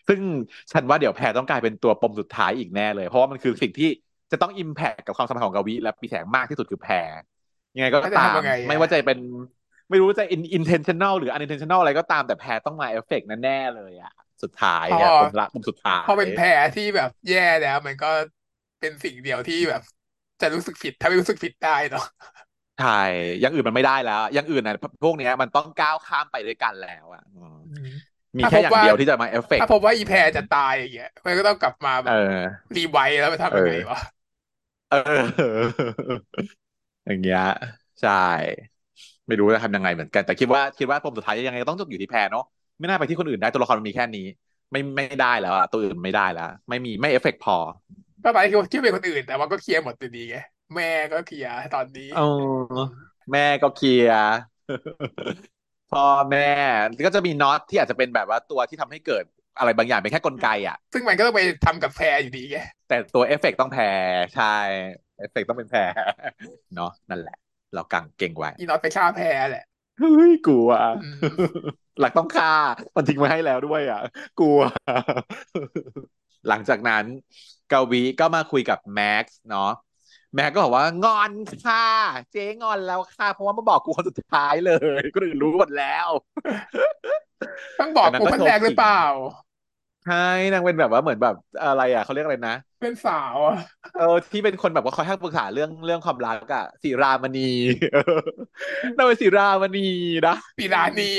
[0.07, 0.19] ซึ่ง
[0.71, 3.89] ฉันว่าเดี๋ยวแพรต้องกลายเป็นตัวปมสุดท้ายอีกแน่เลย เพราะว่ามันคือสิ่งที่
[4.31, 7.09] จะต้องอิมแพคกับความสัมพันธ์ของกวีและปีแสงมากที่สุดคือแพร
[7.75, 8.35] ยังไงก็ตาม
[8.67, 9.19] ไม่ว่าจะเป็น
[9.89, 10.25] ไม่รู้จะ
[10.57, 18.07] intentional หรือ unintentional อะไรก็ตามแต่แพ้ต้องมาเอฟเฟกต์แน่เลยอะ สุดท้ายอะผมละผมสุดท้ายพอเป็นแพ้ที่แบบแย่แล้ว มันก็
[18.79, 19.81] เป็นสิ่งเดียวที่แบบ
[20.41, 22.01] จะรู้สึกผิดถ้าไม่รู้สึกผิดได้เนาะ
[22.77, 22.89] ใช่
[23.39, 24.73] อย่างอื่นมันไม่ได้แล้วอย่างอื่นน่ะ
[25.03, 27.87] พวกเนี้ยมันต้องก้าวข้ามไปด้วยกันแล้วอะอืมอืม
[28.39, 33.97] มีถ้าแค่พบอย่างว่า เดียวที่จะมาเอฟเฟกถ้าต์พบว่าอีแพรจะตายอย่างเงี้ยมันก็ต้องกลับมาแบเอบอ รีไวท์แล้วไปทำยังไงวะ
[34.89, 35.91] เออ
[37.05, 37.39] อย่างเงี้ย
[37.99, 38.11] ใช่
[39.27, 42.43] ไม่รู้จะทำยังไงเหมือนกัน แต่คิดว่าคิดว่าปมสุดท้ายยังไงก็ต้องจบอยู่ที่แพรเนาะ
[42.81, 44.25] ไม่น่าไปที่คนอื่นได้ตัวละครมันมีแค่นี้
[44.71, 47.55] ไม่ไม่ได้แล้วอะตัวอื่นไม่ได้แล้ว ไม่มีไม่เอฟเฟกต์พอ
[48.23, 50.37] ก็ไปคิดว่าคิดว่าเป็นคนอื่น แต่ว่าก็เคลียร์หมดอยู่ดีไง
[50.75, 52.81] แม่ก็เคลียร์ตอนนี้เออ
[53.31, 54.23] แม่ก็เคลียร์
[55.91, 56.49] พ่อแม่
[57.05, 59.23] ก็จะมีน็อตที่อาจจะเป็นแบบว่าตัวที่ทำให้เกิด
[59.57, 63.89] อะไรบางอย่างเป็นแค่กลไกอะ ซึ่งมันก็ต้องไปทำกับแพรอยู่ดีไงแต่ตัวเอฟเฟกต์ต้องแพร
[64.35, 64.55] ใช่
[65.17, 65.83] เอฟเฟกต์ต้องเป็นแพร
[66.75, 67.37] เนาะนั่นแหละ
[67.73, 69.65] เรากังเก่งไว้อีน็อตไปฆ่าแพรแหละ
[70.01, 70.69] เฮ้ยกลัว
[71.03, 71.17] อืม
[71.99, 72.53] หลักต้องฆ่า
[72.95, 74.01] มันทิ้งไว้ให้แล้วด้วยอะ
[74.39, 74.59] กลัว
[76.47, 77.05] หลังจากนั้น
[77.71, 79.71] กาวีก็มาคุยกับแม็กซ์เนาะ
[80.35, 81.31] แม็กก็บอกว่างอน
[81.65, 81.87] ค่ะ
[82.31, 86.07] เจ๊งอนแล้วค่ะ เพราะว่ามาบอกกูคนสุดท้ายเลยก็อื่นรู้หมดแล้ว
[87.79, 89.03] ต้องบอกกูคนแรกหรือเปล่า
[90.05, 93.57] ใช่นางเป็นแบบว่าเหมือนแบบอะไรอะเขาเรียกอะไรนะ เป็นสาวอะ
[93.97, 97.49] เออที่เป็นคนแบบว่าคอยให้ปรึกษาเรื่องเรื่องความรักอะศิรามณี
[97.93, 98.01] เออ
[98.97, 99.87] นางเป็นศิรามณี
[100.27, 101.09] นะปีรานี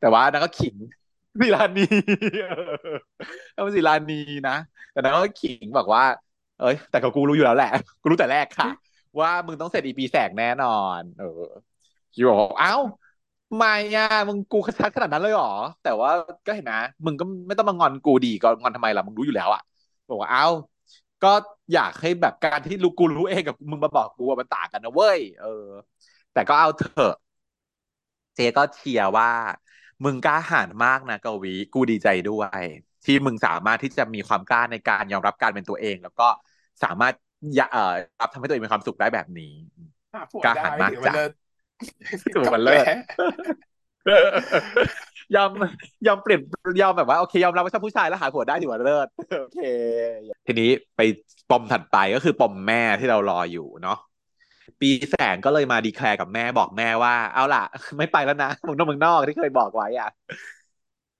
[0.00, 0.76] แต่ว่านางก็ขิง
[1.40, 1.86] ศิรานี
[2.48, 2.52] เอ
[2.92, 2.96] อ
[3.54, 4.56] นางเป็นศิรานีนะ
[4.92, 6.04] แต่นางก็ขิงบอกว่า
[6.60, 7.70] เอ้ย แต่กับกูรู้อยู่แล้วแหละ
[8.02, 8.68] กูรู้แต่แรกค่ะ
[9.20, 10.68] ว่ามึงต้องเสร็จอีพีแสกแน่นอ
[10.98, 11.42] น เออ
[12.14, 12.74] คิวบอกเอ้า
[13.56, 15.52] ไม่อะมึงกูชัดขนาดนั้นเลยเหรอ
[15.84, 16.10] แต่ว่า
[16.46, 19.62] ก็เห็นนะมึงก็ไม่ต้องมางอนกูดีก็งอนทำไมล่ะมึงรู้อยู่แล้วอะ
[20.08, 20.44] บอกว่าเอ้า
[21.24, 21.28] ก็
[21.72, 25.46] อยากให้แบบการที่รู้กูรู้เองกับมึงมาบอกกูอะมันต่างกันนะเว้ย เออ
[26.32, 27.14] แต่ก็เอาเถอะ
[28.34, 29.30] เจก็เชียร์ว่า
[30.04, 32.62] มึงกล้าหาญมากนะกวีกูดีใจด้วย
[33.04, 36.28] ที่มึงสามารถที่จะมีความกล้าในการยอมรับการเป็นตัวเอง แล้วก็
[36.82, 37.14] สามารถ
[37.58, 39.52] ยะเอ่อรับทำให้ตัวเองมีความสุขได้แบบนี้
[40.14, 41.30] หาผัวกล้าได้หาญมากถือว่าจ้ะเลิศ
[42.32, 42.86] ถือว่าเลิศ
[45.36, 45.50] ยอม
[46.06, 46.40] ยอมเปลี่ยน
[46.82, 49.08] ยอมแบบว่าโอเคยอมรับว่าชอบผู้ชายแล้วหาผัวได้ถือว่าเลิศ
[49.40, 49.60] โอเค
[50.46, 51.00] ทีนี้ไป
[51.50, 53.98] ปมถัดไปก็คือปมแม่ที่เรารออยู่เนาะ
[54.80, 57.64] ปีแสงก็เลยมาดีแคลร์กับแม่บอกแม่ว่า เอาล่ะ
[57.98, 60.10] ไม่ไปแล้วนะมึงนอกมึงนอกที่เคยบอกไว้อะ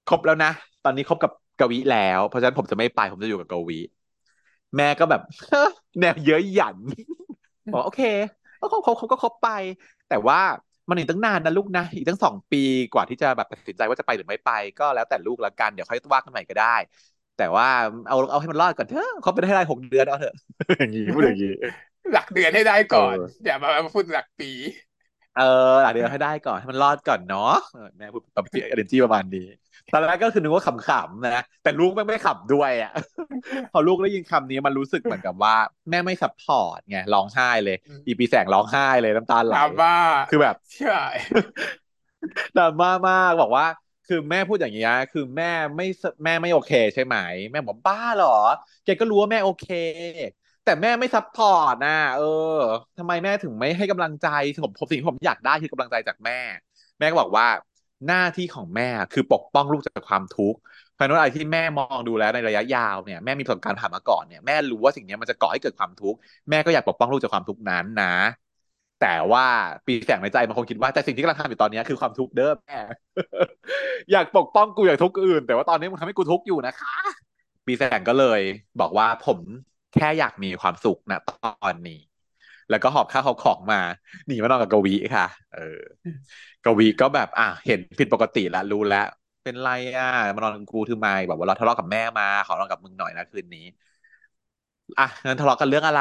[0.08, 0.50] ครบแล้วนะ
[0.84, 3.78] ตอนนี้คบกับกวีแล้ว เพราะฉะนั้นผมจะไม่ไปผมจะอยู่กับกวี
[4.76, 5.22] แม่ก็แบบ
[6.00, 6.76] แนวเย้ยหยัน
[7.72, 8.02] บอกโอเค
[8.60, 9.48] ก็คบคบคบก็คบไป
[10.08, 10.40] แต่ว่า
[10.88, 12.58] มันอีกตั้งนานนะลูกนะอีกตั้งสองปี
[12.92, 16.66] กว่าที่จะแบบตัดสินใจว่าจะไปหรือไม่ไป ก็แล้วแต่ลูกละกันเดี๋ยวค่อยว่ากันใหม่ก็ได้
[17.36, 17.66] แต่ว่า
[18.08, 20.34] เอาเอาให้มันรอดก่อนเถอะเขาไปได้ได้หกเดือนเอาเถอะ
[20.78, 21.48] อย่างนี้พูดอย่างนี้
[22.12, 24.50] หลักเดือนให้ได้ก่อนเอออย่ามาพูดหลักปี
[25.34, 25.42] เออ
[25.82, 27.40] หลักเดือนให้ได้ก่อนให้มันรอดก่อนเนาะ
[27.72, 29.40] เออแม่พูดแบบเอเนจีประมาณนี้
[29.92, 32.92] ตอนแรกก็คือนึกว่าขำๆนะแต่ลูกไม่ไม่ขำด้วยอะ
[33.72, 35.56] พอลูกได้ยินคำนี้มันรู้สึกเหมือนกับว่า
[35.90, 39.94] แม่ไม่ support ไงร้องไห้เลยอืมอีปีแสงร้องไห้เลยน้ำตาไหลถามว่า
[40.30, 41.02] คือแบบใช่
[42.56, 43.66] ดราม่ามากบอกว่า
[44.08, 47.16] คือแม่พูดอย่างเงี้ยคือแม่ไม่สแม่ไม่โอเคใช่ไหม
[47.50, 48.36] แม่บอกบ้าเหรอ
[48.84, 49.66] แกก็รู้ว่าแม่โอเค
[50.64, 52.56] แต่แม่ไม่ support นะเออ
[52.98, 54.26] ทำไมแม่ถึงไม่ให้กำลังใจ
[54.64, 56.38] ผมผมสิ่งที่ผมอยากได้คือกำลังใจจากแม่
[56.98, 57.46] แม่ก็บอกว่า
[58.06, 60.58] หน้าที่ของแม่คือปกป้องลูกจากความทุกข์
[60.94, 66.18] เพราะนั้นอะไรที่แม่มองดูแล้วในระยะยาวเนี่ยแม่มีประสบการณ์ผ่านมาก่อนเนี่ยแม่รู้ว่าสิ่งนี้มันจะก่อให้เกิดความทุกข์
[66.50, 68.14] แม่ก็อยากปกป้องลูกจากความทุกข์นั้นนะ
[69.02, 69.46] แต่ว่า
[69.86, 72.78] ปีแสงในใจมันคงคิดว่าแต่สิ่งที่กำลังทำอยู่ตอนนี้คือความทุกข์เด้อแม่
[74.12, 76.94] อยากปกป้องกูอยากทุกข์อื่น แต่ว่าตอนนี้มันทำให้กูทุกข์อยู่นะคะ
[77.66, 78.40] ปีแสงก็เลย
[78.80, 79.38] บอกว่าผม
[79.94, 81.32] แค่อยากมีความสุขนะต
[81.66, 82.00] อนนี้
[82.70, 83.80] แล้วก็หอบข้าวหอบของมา
[84.26, 85.58] หนีมานอนกับกวีค่ะ เออ
[86.64, 89.06] กวีก็แบบ อะเห็นผิดปกติละรู้แล้ว
[89.44, 93.66] เป็นไรอะมานอนกับกูทำไมแบบว่าเราทะเลาะกับแม่มาขอนอนกับมึงหน่อยนะคืนนี้
[94.98, 96.00] อะงั้นทะเลาะกันเรื่องอะไร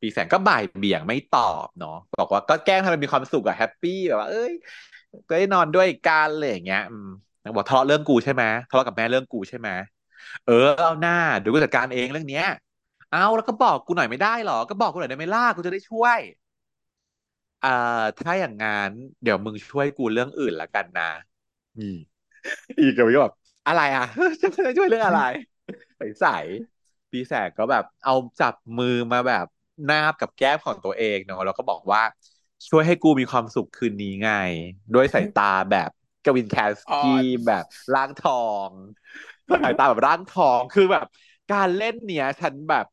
[0.00, 4.52] ปีแสงก็บ่ายเบี่ยงไม่ตอบเนาะบอกว่าก็แกล้งทำให้มีความสุขอะ happy แบบว่า เอ้ย
[5.28, 7.06] ก็ได้นอนด้วยกันเลยอย่างเงี้ยอืม
[7.56, 9.68] บอกทะเลาะเรื่องกูใช่ไหมทะเลาะกับแม่เรื่องกูใช่ไหม
[10.44, 12.44] เออเอาน่าเดี๋ยวกูจัดการเองเรื่องเนี้ย
[13.12, 16.18] เอาแล้วก็บอกกูหน่อยไม่ได้หรอ ก็บอกกูหน่อยได้ไหมล่ะกูจะได้ช่วย
[17.62, 17.68] อ่า
[18.18, 21.04] ถ้าอย่างงั้นเดี๋ยวมึงช่วยกูเรื่องอื่นละกันนะ
[21.76, 21.94] อืม
[22.78, 23.32] อีกก็แบบ
[23.66, 24.02] อะไรอะ
[24.40, 25.20] จะจะช่วยเรื่องอะไร
[25.96, 26.30] ใส่ใส่
[27.10, 29.46] ปีแสกก็แบบเอาจับมือมาแบบ
[29.88, 32.02] นาบกับแก้มของตัวเองเนาะแล้วก็บอกว่า
[32.68, 34.28] ช่วยให้กูมีความสุขคืนนี้ไง
[34.94, 35.90] ด้วยสายตาแบบ
[36.24, 38.32] กวินแคสอ่อกี้นแบบร่างทอ
[38.68, 38.70] ง
[39.62, 41.06] สายตาแบบร่างทองคือแบบ
[41.50, 42.86] การเล่นเนี้ยฉันแบบ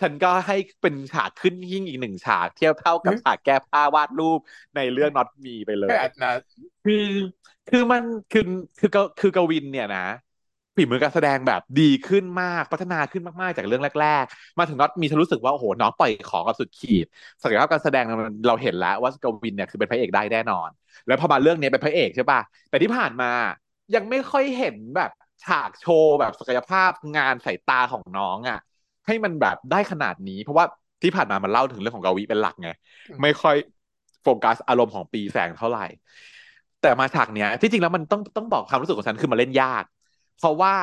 [0.00, 4.40] ฉันก็ให้เป็นฉากขึ้นหิ้งอีกหนึ่งฉากเทียบเท่ากับฉากแก้ผ้าวาดรูป
[4.76, 6.38] ในเรื่องน็อตมีไปเลแค่ยอันนั้น
[6.84, 6.94] คือ
[7.68, 8.42] คือมันคือ
[8.78, 10.00] คือกคือกวินเนี่ยนะ
[10.76, 17.06] ฝีมือการแสดงแบบดีขึ้นมากพัฒนาขึ้นมากๆจากเรื่องแรก ๆ มาถึงน็อตมีทะรู้สึกว่าโอ้โหน้องปล่อยของกับสุดขีด
[17.42, 20.68] ศักยภาพการแสดงมันเราเห็นแล้วว่ากวินเนี่ยคือเป็นพระเอกได้แน่นอน
[21.06, 23.30] แล้วพอมาเรื่องนี้เป็นพระเอกใช่ป่ะแต่ที่ผ่านมา
[23.94, 25.10] ยังไม่ค่อยเห็นแบบ
[25.44, 28.58] ฉากโชว์แบบศักยภาพงานสายตาของน้องอะ
[29.08, 30.64] ให้มันแบบได้ขนาดนี้ เพราะว่า
[31.02, 32.70] ที่ผ่านมามันเล่าถึงเรื่องของกวีเป็นหลักไง
[33.22, 33.56] ไม่ค่อย
[34.22, 35.86] โฟกัสอารมณ์ของปีแสงเท่าไหร่
[36.82, 39.84] แต่มาฉากเนี้ยที่จริงแล้วมันต้องต้องบอกความรู้สึกของฉันคือมันเล่นยาก
[40.38, 40.74] เพราะว่า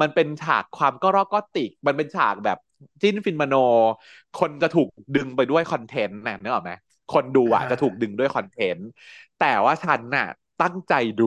[0.00, 2.58] มันเป็นฉากความก็รอกก็ติก มันเป็นฉากแบบ
[3.02, 3.54] จิ้นฟินมโน
[4.40, 6.72] คนจะถูกดึงไปด้วยคอนเทนต์นะนึกออกไหม
[7.14, 8.86] คนดูอะจะถูกดึงด้วยคอนเทนต์
[9.40, 10.26] แต่ว่าฉันน่ะ
[10.62, 11.24] ตั้งใจดู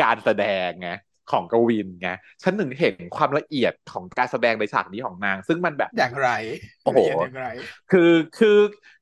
[0.00, 0.88] การแสดงไง
[1.30, 2.10] ของกวินไง
[2.42, 6.30] ฉันหนึ่งเห็นความละเอียดของการแสดงในฉากนี้ของนาง ซึ่งมันแบบอย่างไร
[6.84, 7.48] โอ้โหอย่างไร
[7.92, 8.58] คือคือ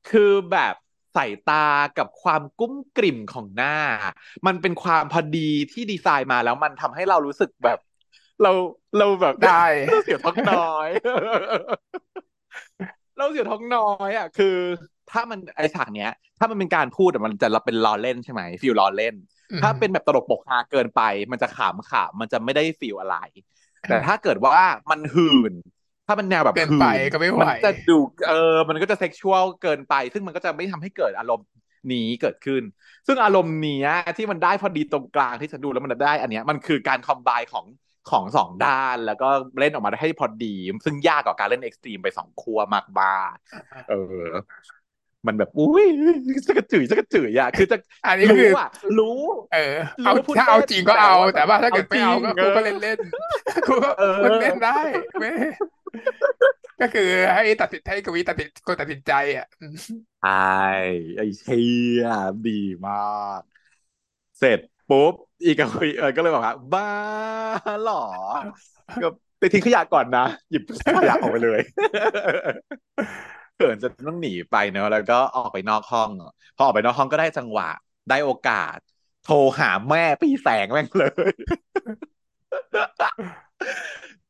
[0.09, 0.75] คือแบบ
[1.15, 3.75] สายตากับความกุ้มกลิ่มของหน้า
[4.47, 7.79] มันเป็นความพอดีที่ดีไซน์มาแล้วมันทำให้เรารู้สึกแบบ
[8.43, 8.51] เรา
[8.97, 10.87] เราแบบได้เราเสียท้องน้อย
[13.17, 14.57] เราเสียท้องน้อยอะ คือ
[15.11, 19.15] ถ้ามันไอฉากเนี้ย ถ้ามันเป็นการพูดมันจะเราเป็นล้อเล่นใช่ไหมฟิลล้อเล่น
[19.61, 23.17] ถ้าเป็นแบบตลกปกฮาเกินไป มันจะขำขำมันจะไม่ได้ฟิลอะไร
[23.89, 24.55] แต่ถ้าเกิดว่า
[24.91, 25.53] มันหื่น
[26.07, 31.47] ถ้ามันแนวแบบเกินไปก็ไม่ไหวมันจะดูเออมันก็จะเซ็กชวลเกินไป ซึ่งมันก็จะไม่ทำให้เกิดอารมณ์
[31.93, 32.63] นี้เกิดขึ้น
[33.07, 37.65] ซึ่งอารมณ์นี้ที่มันได้พอดีตรงกลางที่ฉันดูแล้วมันได้ อันเนี้ยมันคือการคอมไบของ
[38.09, 39.29] ของสองด้านแล้วก็
[39.59, 40.55] เล่นออกมาได้ให้พอดี
[40.85, 43.15] ซึ่งยากกว่าการเล่นเอ็กซ์ตรีมไปสองครัวมากบ้า
[43.89, 44.25] เออ
[45.27, 45.85] มันแบบอุ้ย
[46.47, 48.51] จะกระจืดจะกระจืดอะคือจะอันนี้คือ
[48.99, 49.19] รู้
[49.53, 49.75] เออ
[50.05, 52.97] เอาถ้าเอาจริงก็เอา แต่ว่าถ้าเกิดไม่เอาก็กูก็เล่นเล่น
[53.67, 53.89] กูก็
[54.41, 54.79] เล่นได้
[55.19, 55.31] ไม่
[56.81, 59.47] ก็คือให้ตัดสินให้กวีตัดสินคนตัดสินใจอะ
[60.21, 60.31] ใช่
[61.17, 61.67] ไอ้เชี่
[62.01, 62.05] ย
[62.47, 62.97] ดีมา
[63.39, 63.41] ก
[64.39, 66.89] เสร็จปุ๊บอีกวีเออก็เลยบอกว่าบ้า
[67.83, 68.03] หรอ
[69.03, 69.07] ก็
[69.39, 70.63] ไปทิ้งขยะก่อนนะ หยิบ
[70.97, 71.59] ขยะออกไปเลย
[73.57, 76.09] เขินจะต้องหนีไปเนอะแล้วก็ออกไปนอกห้อง
[76.55, 77.69] พอออกไปนอกห้องก็ได้จังหวะ
[78.09, 78.77] ได้โอกาส
[79.23, 81.33] โทรหาแม่ปีแสงแม่งเลย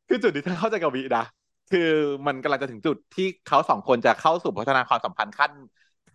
[0.08, 1.26] คือจุดที่เข้าใจกับวินะ
[1.72, 1.90] คือ
[2.28, 5.52] มันกำลังจะถึงจุดที่เขาสองคนจะเข้าสู่พัฒนาความสัมพันธ์ขั้น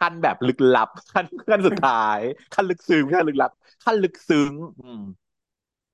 [0.00, 2.18] ขั้นแบบลึกลับ ขั้นขั้นสุดท้าย
[2.54, 3.50] ขั้นลึกซึ้งขั้นลึกลับ
[3.84, 4.52] ขั้นลึกซึ้ง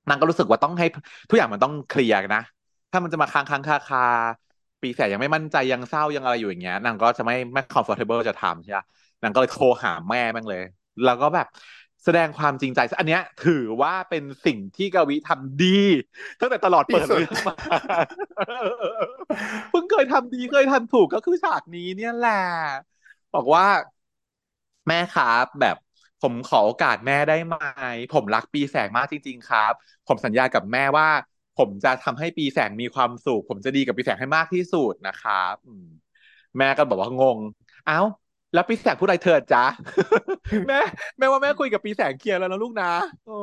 [0.08, 0.86] นางก็รู้สึกว่าต้องให้
[1.28, 2.42] ทุกอย่างมันต้องเคลียร์นะ
[2.92, 3.98] ถ้ามันจะมาค้างค้างคาคา
[4.82, 8.78] ปีแสยังไม่มั่นใจยังเศร้ายังอะไรอยู่อย่างเงี้ยนางก็จะไม่ไม่ comfortable จะทำใช่ไหม
[9.22, 10.62] นางก็เลยโทรหาแม่แม่งเลย
[11.04, 11.46] แล้วก็แบบ
[12.04, 15.66] แสดงความจริงใจ อันเนี้ย ถือว่าเป็นสิ่งที่กวีทำดี
[16.40, 17.54] ตั้งแต่ตลอดเปิดเรื่องมา
[19.70, 22.32] เพิ่งเคยทำดีเคยทำถูกก็คือฉากนี้เนี่ยแหละ
[23.34, 23.66] บอกว่า
[24.88, 25.76] แม่ครับแบบ
[26.20, 27.56] ผมขอโอกาสแม่ได้ไหม
[28.10, 29.72] ผมรักปีแสงมากจริง ๆ ครับ
[30.06, 31.08] ผมสัญญากับแม่ว่า
[31.58, 35.54] ผมจะทำให้ปีแสงมีความสุขผมจะดีกับปีแสงให้มากที่สุดนะครับ
[36.58, 37.38] แม่ก็บอกว่างง
[37.86, 38.00] เอ้า
[38.54, 39.64] แล้วปีแสงพูดอะไรเถิดจ้า
[40.68, 40.80] แม่
[41.18, 42.90] แม่ว่าแม่คุยกับปีแสงเคลียร์แล้วนะลูกนะ
[43.26, 43.38] โอ้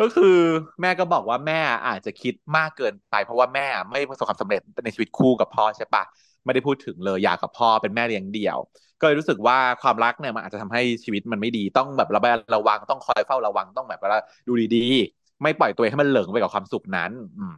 [0.00, 0.36] ก็คือ
[0.80, 6.02] แม่ก็บอกว่าแม่อาจจะคิดมากเกินไป เพราะว่าแม่ไม่ประสบความสำเร็จในชีวิตคู่กับพ่อใช่ปะ
[6.44, 8.58] ไม่ได้พูดถึงเลยอยากกับพ่อเป็นแม่เลี้ยงเดี่ยว
[9.00, 17.54] ก็เลยรู้สึกว่าความรักเนี่ยมันอาจจะทำให้ชีวิตมันไม่ดีต้องแบบระบระวังต้องคอยเฝ้าระวังต้องแบบว่าดูดีๆ ไม่ปล่อยตัวเองให้มันเหลิงไปกับความสุขนั้น อืม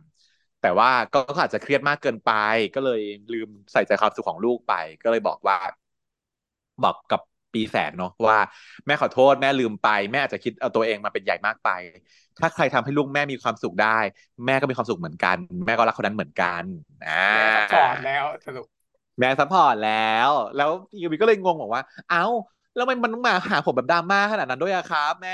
[0.63, 2.33] แต่ว่าก็อาจจะเครียดมากเกินไป
[2.75, 3.01] ก็เลย
[3.33, 5.57] ลืมใส่ใจความสุขของลูกไป ก็เลยบอกว่า
[6.83, 7.21] บอกกับ
[7.55, 8.39] ปีแสงเนาะว่า
[8.87, 11.69] แม่ขอโทษแม่ลืมไป แม่อาจจะคิดเอาตัวเองมาเป็นใหญ่มากไป
[12.41, 13.99] ถ้าใครทำให้ลูกแม่มีความสุขได้
[14.47, 15.37] แม่ก็มีความสุขเหมือนกัน
[15.67, 16.65] แม่ก็รักคนนั้นเหมือนกัน
[17.09, 17.25] อ่า
[17.73, 18.67] สอนแล้วสรุป
[19.21, 22.25] แม่ support แล้ว แล้วอีกวีก็เลยงงบอกว่า เอ้า
[22.75, 25.33] แล้วมันมันต้องมาหาผมแบบดราม่าขนาดนั้นด้วยอะครับ แม่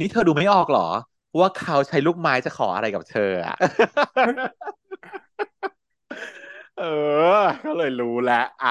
[0.00, 0.86] นี่เธอดูไม่ออกหรอ
[1.40, 3.56] ว่าเขาใช้ลูกไม้จะขออะไรกับเธออะ
[6.78, 6.84] เออ
[7.64, 8.68] ก็เลยรู้แล้ว อ่า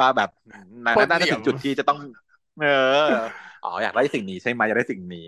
[0.00, 0.30] ว่าแบบ
[1.10, 1.98] น่าจะถึงจุดที่จะต้อง
[2.60, 2.66] เออ
[3.64, 5.26] อ๋อ อยากได้สิ่งนี้ใช่ไหมอยากได้สิ่งนี้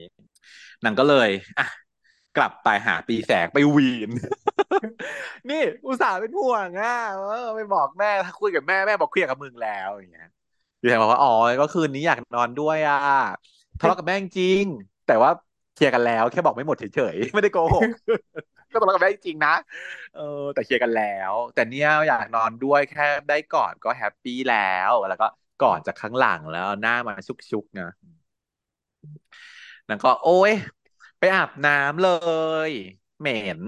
[0.85, 1.28] นางก็เลย
[1.59, 1.66] อะ
[2.37, 4.11] กลับไปหาปีแสงไปวีน
[5.50, 10.28] นี่ อุตส่าห์เป็นห่วงอะเออไปบอกแม่ถ้าคุยกับแม่แม่บอกเคลียร์กับมึงแล้วอย่างเงี้ย
[10.81, 12.96] ปีแสงบอกว่าอ๋อก็คืนนี้อยากนอนด้วยอะ
[13.78, 14.64] ทะเลาะกับแม่จริง
[15.07, 15.31] แต่ว่า
[15.78, 17.82] เคลียร์กันแล้ว แค่บอกไม่หมดเฉยๆไม่ได้โกหก
[18.72, 19.54] ก็ทะเลาะกับแม่จริงนะ
[20.16, 25.26] เออแต่เคลียร์กันแล้ว แต่เนี้ยอยากนอนด้วยแค่ได้กอดก็ happy แล้วแล้วก็
[25.62, 27.14] กอดจากข้างหลังแล้วหน้ามา
[27.50, 27.90] ชุกๆนะ
[29.88, 30.52] นั่นก็โอ้ย
[31.18, 32.10] ไปอาบน้ำเล
[32.68, 32.70] ย
[33.20, 33.60] เหม็น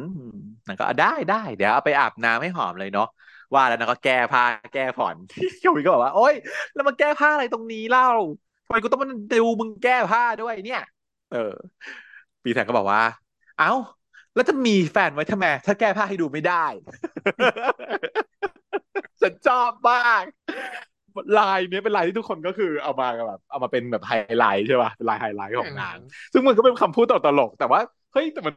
[0.66, 3.08] นั่นก็ได้ได้เดี๋ยวเอาไปอาบน้ำให้หอมเลยเนาะ
[3.54, 4.42] ว่าแล้วนั่นก็แก้ผ้า
[4.74, 5.16] แก้ผ่อน
[5.60, 6.34] โยวิก็บอกว่า โอ๊ย
[6.74, 8.04] แล้วมาแก้ผ้าอะไรตรงนี้เล่า
[8.66, 10.82] ทำไมกูต้องมาดูมึงแก้ผ้าด้วยเนี่ย
[11.32, 11.54] เออ
[12.44, 13.02] ปีแสงก็บอกว่า
[13.58, 13.72] เอ้า
[14.34, 16.64] แล้วจะมีแฟนไว้ทำไม ถ้าแก้ผ้าให้ดูไม่ได้
[19.20, 20.24] ฉันชอบมาก
[21.38, 25.98] ลายเนี้ยเป็นลายที่ทุกคนก็คือเอามาแบบเอามาเป็นแบบไฮไลท์ใช่ป่ะเป็นลายไฮไลท์ของนาง
[26.32, 27.80] ซึ่งมันก็เป็นคำพูดตลกแต่ว่า
[28.12, 28.54] เฮ้ยแต่มัน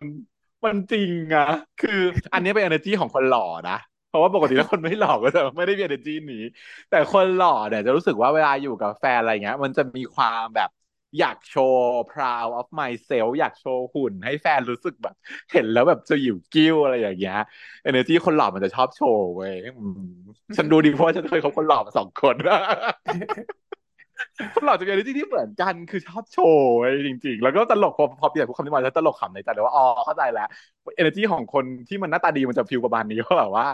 [0.65, 1.47] มันจริงอะ
[1.81, 1.99] คือ
[2.33, 3.77] อันนี้เป็น energy ของคนหล่อนะ
[4.09, 6.43] เพราะว่าปกติแล้วคนไม่หล่อก็จะไม่ได้มี energy นี้
[6.89, 10.69] แต่คนหล่อเนี่ยจะรู้สึกว่าเวลาอยู่กับแฟนอะไรเงี้ย มันจะมีความแบบ
[11.19, 15.15] อยากโชว์ proud of myself อยากโชว์หุ่นให้แฟนรู้สึกแบบ
[15.51, 17.37] เห็นแล้วแบบจะหยิวกิ้วอะไรอย่างเงี้ย
[17.89, 20.01] energy คนหล่อมันจะชอบโชว์เว้ยอืม
[20.57, 22.35] ฉันดูดีเพราะว่าฉันเคยคบคนหล่อมาสองคน
[24.53, 30.47] คนหล่อจะมี energy ที่เหมือนกันคือชอบโชว์เว้ยจริง ๆ แล้วก็ตลกพอพอเปลี่ยนพูดคำนี้มาแล้วตลกขำในใจเลยว่าอ๋อเข้าใจแล้ว
[30.99, 33.65] energy ของคนที่มันหน้าตาดีมันจะฟิลประมาณนี้ว่าแบบว่า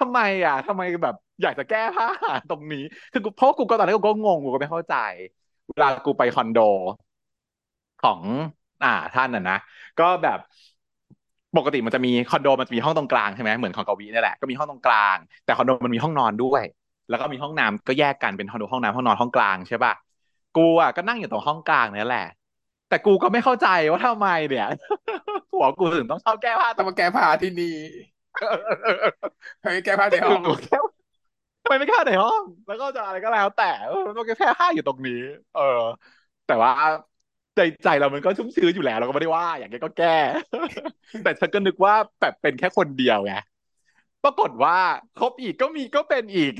[0.00, 2.08] ทำไมอะทำไมแบบอยากจะแก้ผ้า
[2.50, 4.94] ตรงนี้ คือกูเพราะกูก็ตอนนั้นกูก็งงกูก็ไม่เข้าใจ
[5.68, 6.58] เวลากูไปคอนโด
[8.02, 8.20] ของ
[8.82, 9.56] อ่าท่านน่ะนะ
[9.98, 10.38] ก็แบบ
[11.56, 16.62] ปกติมันจะมีคอนโดมันจะมีห้องตรงกลางใช่ไหมเหมือนของกวีนี่แหละก็มีห้องตรงกลาง แต่คอนโดมันมีห้องนอนด้วย
[17.08, 19.92] แล้วก็มีห้องน้ำก็แยกกันเป็นคอนโดห้องน้ำห้องนอนห้องกลางใช่ป่ะ
[20.56, 22.26] กูอะก็นั่งอยู่ตรงห้องกลางนี่แหละ
[22.88, 24.66] แต่กูก็ไม่เข้าใจว่าทำไมเนี่ย
[25.52, 27.74] หัวกูถึงต้องชอบแก้ผ้าต้องมาแก้ผ้าที่นี่
[29.62, 30.42] เฮ้ยแก้ผ้าในห้อง
[31.64, 33.64] ทำไมไม่แค่ในห้อง แล้วก็จะอะไรก็แล้วแต่
[34.06, 35.14] มันก็แค่ผ้าอยู่ตรงนี้
[35.52, 35.60] เออ
[36.46, 36.70] แต่ว่า
[37.56, 40.08] ใจใจเรามันก็ชุ่มชื้นอยู่แล้วเราก็ไม่ได้ว่า อย่างเงี้ยก็แก้
[41.22, 43.32] แต่ฉันก็นึกว่าแบบเป็นแค่คนเดียวไง
[44.22, 44.76] ปรากฏว่า
[45.16, 46.52] คบอีกก็มีก็เป็นอีก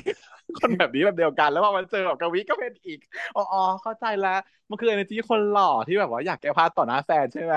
[0.57, 2.99] คนแบบนี้แบบเดียวกัน แล้วพอมันเจอแบบกวีก็เป็นอีก
[3.35, 3.41] อ๋อ
[3.83, 4.31] เข้าใจแล้ว
[4.69, 7.55] มันคือ energy คนหล่อที่แบบว่าอยากแก้ผ้าต่อหน้าแฟนใช่ไหม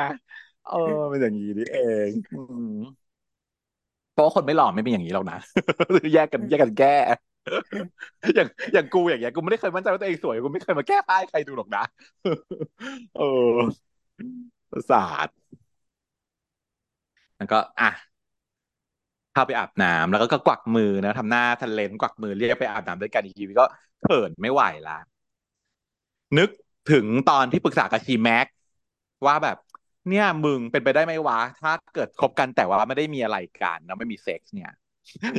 [0.64, 0.74] เออ
[1.10, 2.10] เป็นอย่างนี้นี่เอง
[4.12, 5.36] เพราะว่าคนไม่หล่อไม่เป็นอย่างนี้หรอกนะ
[6.14, 6.88] แยกกันแยกกันแก้
[8.36, 11.82] อย่างอย่างกูอย่างเงี้ยกูไม่ได้เคยมั่นใจว่าตัวเองสวยกูไม่เคยมาแก้ผ้าให้ใครดูหรอกนะ
[13.14, 13.22] เออ
[14.70, 15.28] ประสาท
[17.36, 17.90] แล้วก็อะ
[19.32, 23.66] เข้าไปอาบน้ำแล้วก็ก็กวักมือนะทำหน้าทะเลนกวักมือเรียกไปอาบน้ำด้วยกันอีกทีก็
[24.00, 24.98] เขินไม่ไหวละ
[26.38, 26.48] นึก
[26.92, 28.46] ถึงตอนที่ปรึกษากับชีแม็ก
[29.26, 29.56] ว่าแบบ
[30.08, 34.70] เนี่ยมึงเป็นไปได้ไหมวะ ถ้าเกิดคบกันแต่ว่าไม่ได้มีอะไรกันแล้วไม่มีเซ็กซ์เนี่ย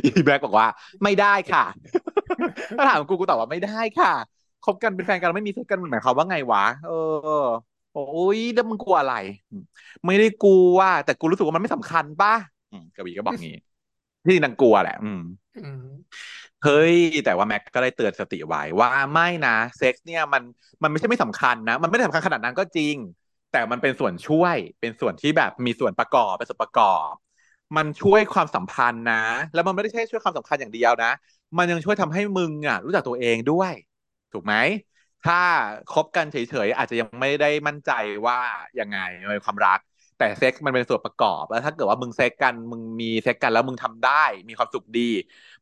[0.04, 0.68] อีแม็กบอกว่า
[1.02, 1.64] ไม่ได้ค่ะ
[2.78, 4.12] ถ้าถามกูกูตอบว่าไม่ได้ค่ะ
[4.64, 6.92] คบกันเป็นแฟนกันแล้วไม่มีเซ็กซ์กันหมายความว่าไงวะเอ
[7.36, 7.44] อ
[7.94, 9.16] โอ้ยแล้วมึงกลัวอะไร
[10.06, 12.34] ไม่ได้กลัวแต่กูรู้สึกว่ามันไม่สำคัญป่ะ
[12.96, 13.56] กวีก็บอกงี้
[14.26, 15.22] ที่นางกลัวแหละ อืม
[16.64, 20.42] เฮ้ย แต่ว่าแม็กก็ได้เตือนสติไว้ว่าไม่นะเซ็กซ์เนี่ยมัน
[20.82, 22.96] มันไม่ใช่ไม่สำคัญนะ มันไม่ได้สำคัญขนาดนั้นก็จริง
[23.52, 27.12] แต่มันเป็นส่วนช่วยเป็นส่วนที่แบบมีส่วนประกอบเป็นส่วนประกอบ
[27.76, 31.12] มันช่วยความสัมพันธ์นะ แล้วมันไม่ได้แค่ช่วยความสัมพันธ์อย่างเดียวนะ
[31.56, 33.72] มันยังช่วยทำให้มึงอะ รู้จักตัวเองด้วย
[34.32, 34.54] ถูกไหม
[35.22, 35.40] ถ้า
[35.88, 37.90] คบกันเฉยๆอาจจะยังไม่ได้มั่นใจ
[38.26, 38.38] ว่า
[38.78, 38.98] ยังไง
[39.30, 39.78] ในความรัก
[40.18, 45.10] แต่เซ็กมันเป็นส่วนประกอบแล้วถ้าเกิดว่ามึงเซ็กกันมึงมีเซ็กกันแล้วมึงทำได้ มีความสุขดี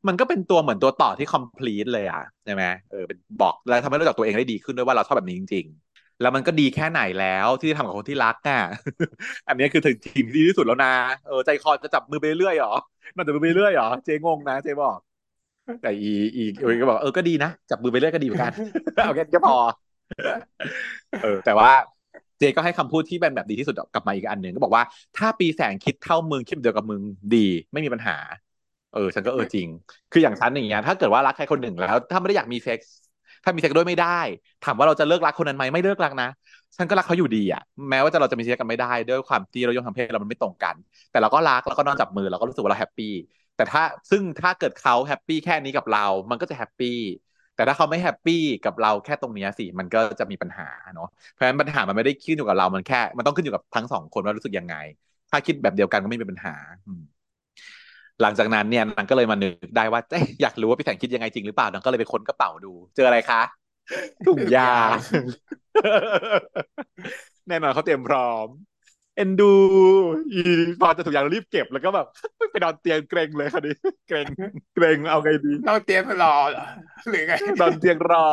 [0.07, 5.88] มันก็เป็นตัวเหมือนตัวต่อที่ complete เลยอะใช่ไหมเออเป็นบอกแล้วทำให้รู้จักตัวเองได้ดีขึ้นด้วยว่าเราชอบแบบนี้จริง ๆ
[6.21, 8.61] แล้วมันก็ดีแค่ไหนแล้วที่ทำกับคนที่รักอะ
[9.49, 10.93] อันนี้คือถึงทีมที่ดีที่สุดแล้วนะ
[11.27, 12.75] เออใจคอจะจับมือไปเรื่อยหรอ
[13.15, 14.99] น่าจะมือไปเรื่อยหรอเจงงนะเจบอก
[15.83, 18.53] แต่อีอีอีก็บอกเออก็ดีนะจับมือไปเรื่อยก็ดีเหมือนกัน
[18.95, 19.57] เอาแค่ก็พอ
[21.23, 21.71] เออ แต่ว่า
[22.39, 24.83] เจก็ให้คำพูดที่เป็นแบบดีที่สุดกลับมาอีกอันหนึ่งก็บอกว่า
[25.17, 27.03] ถ้าปีแสงคิดเท่ามึงคิดเดียวกับมึง
[27.35, 28.17] ดีไม่มีปัญหา
[28.95, 29.69] เออ ฉันก็เออจริง
[30.13, 32.93] คืออย่างฉันอย่างเงี้ยถ้าเกิดว่ารักใครคนหนึ่งแล้ว ถ้าไม่ได้อยากมีเซ็กซ์
[33.49, 34.21] ถ้ามีเซ็กซ์ด้วยไม่ได้
[34.65, 36.29] ถามว่าเราจะเลิกรักคนนั้นไหมไม่เลิกรักนะ
[36.77, 40.75] ฉันก็รักเขาอยู่ดีอะแม้ว่าจะเราจะมีเซ็กซ์กันไม่ได้ ด้วยความที่รสนิยมทางเพศเรามันไม่ตรงกัน
[41.11, 43.13] แต่เราก็รักแล้วก็นอนจับมือเราก็รู้สึกว่าเรา happy
[43.57, 46.99] แต่ถ้าซึ่งถ้าเกิดเขา happy แค่นี้กับเรา มันก็จะ happy
[47.57, 54.77] แต่ถ้าเขาไม่ happy กับเราแค่ตรงนี้สิมันก็จะมีปัญหาเนาะเพราะฉะนั้นปัญหามันไม่ได้ขึ้นอยู่กับเรา มันแค่ มันต้องขึ้นอยู่กับทั้งสองคนว่ารู้สึกยังไง
[55.31, 56.55] ถ้าคิดแบบเดียวกันก็ไม่มีปัญหา
[58.23, 60.01] หลังจากนั้นเนี่ยนางก็เลยมานึกได้ว่า
[60.43, 63.43] อยากรู้ว่าพี่แสงคิดยังไงจริงหรือเปล่านางก็เลยไปค้นกระเป๋าดู เจออะไรคะ
[64.27, 64.73] ถุงยา
[67.49, 68.47] แน่นอนเขาเตรียมพร้อม
[69.19, 69.53] เอ็นดู
[70.33, 70.41] อี
[70.81, 72.07] พอจะถุงยางรีบเก็บแล้วก็แบบ
[72.51, 73.73] ไปนอนเตียงเกรงเลยค่ะดิ
[74.09, 74.27] เกรง
[74.75, 76.67] เกรงเอาไงดีนอนเตียงรอเหรอ
[77.11, 78.27] หรือไงนอนเตียงรอ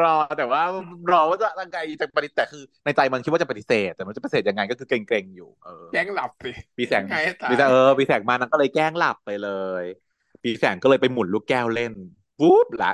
[0.00, 0.62] รอ แต่ว่า
[1.10, 7.02] รอว่าจะร่างกายจะปฏิแต่คือในใจมันคิดว่าจะปฏิเสธ แต่มันจะปฏิเสธยังไงก็คือเกรงเกรงอยู่เออแย่งหลับสิปีแสง
[7.50, 9.50] ปีแสงเออปีแสงมานั้นก็เลยแกล้งหลับไปเล
[9.82, 9.84] ย
[10.42, 11.92] ปีแสงก็เลยไปหมุนลูกแก้วเล่น
[12.40, 12.92] ปุ๊บละ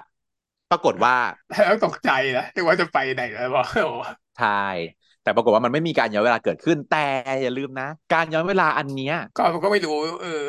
[0.72, 1.16] ปรากฏว่า
[1.64, 3.66] แล้วตกใจนะนึกว่าจะไปไหนแล้วบอก
[4.38, 4.64] ใช่
[5.28, 7.06] แต่ปรากฏว่ามันไม่มีการย้อนเวลาเกิดขึ้น แต่
[7.42, 10.44] อย่าลืมนะ การย้อนเวลาอันเนี้ยก็ผมก็ไม่รู้เออ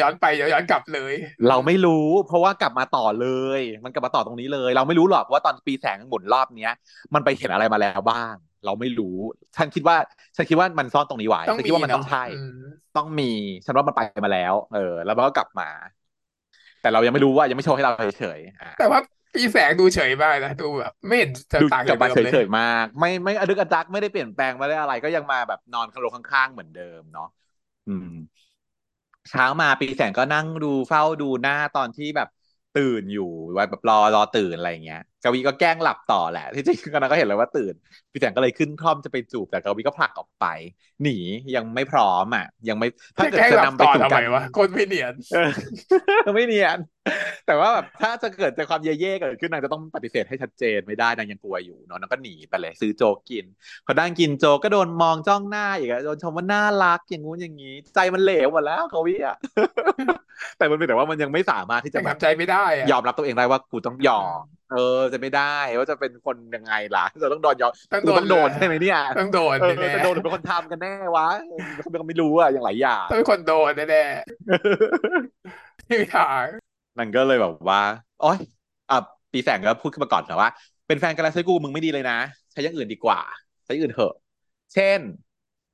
[0.00, 1.12] ย้อนไปเดี๋ยวย้อนกลับเลย
[1.48, 6.74] เราไม่รู้ เพราะว่ากลับมาต่อเลย มันกลับมาต่อตรงนี้เลย เราไม่รู้หรอกว่าตอนปีแสงหมุนรอบเนี้ย
[7.14, 9.16] มันไปเห็นอะไรมาแล้วบ้าง เราไม่รู้
[9.56, 9.96] ฉันคิดว่า
[10.36, 12.24] ฉันคิดว่ามันซ่อนตรงนี้ไว้ฉันคิดว่ามันต้องใช่
[12.96, 13.30] ต้องมี
[13.66, 15.68] ฉันว่ามันไปมาแล้ว เออ แล้วมันก็กลับมา
[16.82, 19.00] แต่เรายังไม่รู้ว่ายังไม่โชว์ให้เราเฉยๆแต่ว่า
[19.34, 27.28] ปีแสงดูเฉยมากนะดูแบบไม่เห็นจะต่างจากเดิมเลยเฉยๆมาก ไม่ไม่อดึกอดักไม่ได้เปลี่ยนแปลงไม่ได้อะไร ก็ยังมาแบบนอนคาโลข้างๆเหมือนเดิมเนาะ
[27.86, 28.06] อืม
[29.28, 32.28] เช้ามาปีแสงก็นั่งดูเฝ้าดูหน้าตอนที่แบบ
[32.72, 33.22] ตื่นอยู่
[33.52, 37.74] ไว้แบบรอรอตื่นอะไรเงี้ยกวีก็แกล้งหลับต่อแหละ ที่จริงก็นั้นก็เห็นเลยว่าตื่น
[38.12, 40.46] พี่แสงก็เลยขึ้นคล่อมจะไปจูบแต่กวีก็ผลักออกไป
[41.02, 41.18] หนี
[41.56, 45.14] ยังไม่พร้อมอะ ยังไม่ถ้าเกิดจะนำไปจูบกันวะคนไม่เนียน
[46.34, 46.78] ไม่เนียน
[47.46, 53.44] แต่ว่าแบบถ้าจะเกิดจะความเย่ๆเกิดขึ้นนางจะต้องปฏิเสธให้ชัดเจนไม่ได้นางยังกลัวอยู่เนาะนางก็หนีไปเลยซื้อโจกิน
[53.86, 59.36] พอดังกินโจก็โดนมองจ้องหน้าอีกโดนชมว่าน่ารักอย่างงู้นอย่างงี้ ใจมันเหลวหมดแล้วเขาวิอะ
[60.58, 69.56] แต่มันเป็นแต่ว่ามันยังไม่สามารถที่จะแบบใจไม่ได้ยอมรับตัวเองได้ว่ากูต้องยอม เออจะไม่ได้ว่าจะเป็นคนยังไงล่ะจะต้องโดนยอมต้องโดนใช่ไหมเนี่ยต้องโดน
[69.94, 71.28] จะโดนเป็นคนทำกันแน่วะ
[72.08, 76.46] ไม่รู้อะอย่างหลายอย่างต้องเป็นคนโดนแน่ๆไม่ทาง
[76.98, 77.80] นั่นก็เลยแบบว่า
[78.20, 78.38] โอ้ย
[78.90, 78.98] อะ
[79.32, 80.48] ปีแสงก็พูดขึ้นมาก่อนแต่ว่า
[80.86, 82.18] เป็นแฟนกันแล้วใช้กูมึงไม่ดีเลยนะ
[82.52, 83.20] ใช้อย่างอื่นดีกว่า
[83.64, 84.14] ใช้อื่นเถอะ
[84.74, 85.00] เช่น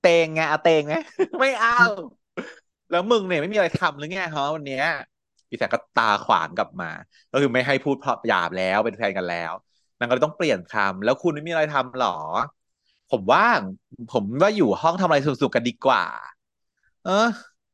[0.03, 0.95] เตงไงเอาเตงไหม
[1.40, 1.80] ไม่เอา
[2.90, 4.86] แล้วมึงเนี่ยไม่มีอะไรทำหรือไงฮะวันเนี้ย
[5.55, 6.90] พี่แสงก็ตาขวานกลับมา
[7.32, 9.52] ก็คือไม่ให้พูดเพราะหยาบแล้วเป็นแฟนกันแล้ว
[9.98, 12.16] นางก็เลยต้องเปลี่ยนคำแล้วคุณไม่มีอะไรทำหรอ
[13.11, 13.61] ผมว่าง
[14.12, 16.05] ผมว่าอยู่ห้องทำอะไรสุกๆกันดีกว่า
[17.05, 17.28] เออ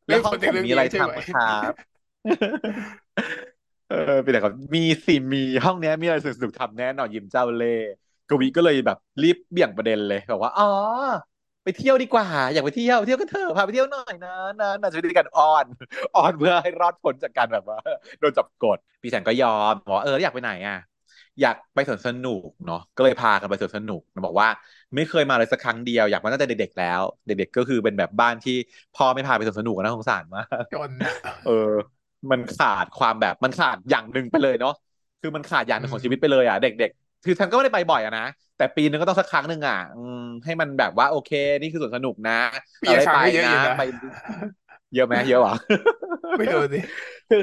[0.09, 1.73] แล้วห้องผมมีอะไรทำครับ
[3.89, 7.67] เออเป็นไรครับมีสิมีห้องเนี้ยมีอะไรสนุกๆทำแน่นอนยิ้มเจ้าเล่
[8.29, 10.65] กวีก็เลยแบบรีบเบี่ยงประเด็นเลยบอกว่าอ๋อ
[11.65, 15.65] ไปเที่ยวดีกว่า อยากไปเที่ยวเที่ยวกันเถอะพาไปเที่ยวหน่อยนะนะนะจะไปกันออน
[16.17, 17.79] ออนเพื่อให้รอดพ้นจากการแบบว่า
[18.21, 20.79] โดนจับกดพี่แสงก็ยอมบอกเอออยากไปไหนอะ
[21.41, 24.49] อยากไปสวนสนุกเนาะก็เลยพากันไปสวนสนุกบอกว่า
[24.95, 28.57] ไม่เคยมาเลยสักครั้งเดียวอยากมาตั้งแต่เด็กๆแล้ว เด็ก ๆ ก็คือเป็นแบบบ้านที่
[28.97, 30.91] พ่อไม่พาไปสวนสนุกนะสงสารมากจน
[31.45, 31.71] เออ
[32.31, 34.75] มันขาดความแบบมันขาดอย่างหนึ่งไปเลยเนาะ
[35.21, 38.27] คือมันขาดอย่างหนึ่งของชีวิตไปเลยอะเด็ก ๆ คือฉันก็ไม่ได้ไปบ่อยอะนะ
[38.61, 39.81] แต่ปีนึงก็ต้องสักครั้งหนึ่งอะ
[40.45, 42.39] ให้มันแบบว่าโอเค นี่คือสวนสนุกนะ
[42.83, 43.83] ปีละครั้งเยอะนะไป
[44.95, 45.55] เยอะไหมเยอะหรอ
[46.39, 46.81] ไม่รู้สิ
[47.31, 47.43] คือ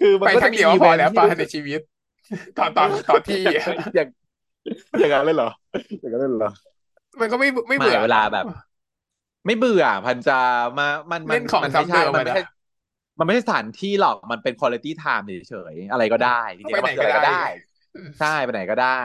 [0.00, 1.80] คือมันก็จะมีเดียวพอแล้วป่ะในชีวิต
[2.58, 3.42] ตอนตอนตอนที่
[3.94, 4.08] อย่าง
[5.00, 5.50] อย่างนั้นเลยเหรอ
[6.00, 6.52] อย่างนั้นเลยเหรอ
[7.20, 8.44] มันก็ไม่ไม่เบื่อเวลาแบบ
[9.46, 10.38] ไม่เบื่อพันจะ
[10.78, 12.42] มามันมันมันไม่ใช่มันไม่ใช่
[13.18, 17.42] มันไม่ใช่สถานที่หรอก มันเป็นคุณภาพ time เฉยๆ อะไรก็ได้จริงๆมันอะไรก็ได้
[18.20, 19.00] ใช่ ไปไหนก็ได้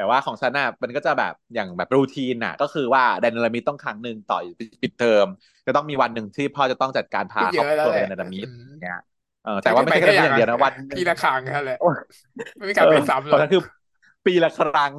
[0.00, 4.38] แต่ว่าของฉันน่ะมันก็จะแบบอย่างแบบ routine น่ะ ก็คือว่าแดนเนรมิตต้องครั้งหนึ่งต่อ
[4.82, 5.26] ปิดเทอม
[5.66, 8.46] จะต้องมีวันหนึ่งที่พ่อจะต้องจัดการพาครอบครัวไปแดนเนรมิต
[8.80, 9.00] เนี่ย
[9.44, 11.78] เออแต่ว่าไม่ใช่แค่อย่างเดียวนะวันปีละครั้งแค่แหละ
[12.58, 13.62] ไม่มีการไปซ้ำหรอกคือ
[14.26, 14.92] ปีละครั้ง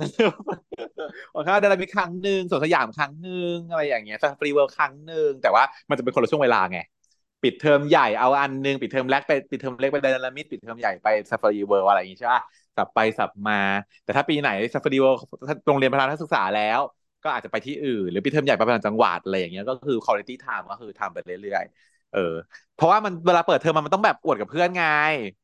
[1.33, 6.79] ของข้าแดนเนรมิตครั้งหนึ่งสวนสยามครั้งหนึ่งอะไรอย่างเงี้ยซาฟารีเวิลด์ครั้งหนึ่งแต่ว่ามันจะเป็นคนละช่วงเวลาไง
[7.43, 12.41] ปิดเทอมใหญ่เอาอันนึงปิดเทอมแรกไปปิดเทอมเล็กไปแดนเนรมิตปิดเทอมใหญ่ไปซาฟารีเวิลด์อะไรอย่างงี้ใช่ป่ะ
[12.77, 13.53] สับไปสับมา
[14.03, 15.15] แต่ถ้าปีไหนซาฟารีเวิลด์
[15.67, 16.79] โรงเรียนพาทัศนศึกษาแล้ว
[17.23, 22.19] ก็อาจจะไปที่อื่น หรือปิดเทอมใหญ่ไปต่างจังหวัดอะไรอย่างเงี้ยก็คือคุณภาพ time ก็คือทำไปเรื่อยๆเออ
[22.75, 24.83] เพราะว่ามันเวลาเปิดเทอมมันต้องแบบอวดกับเพื่อนไง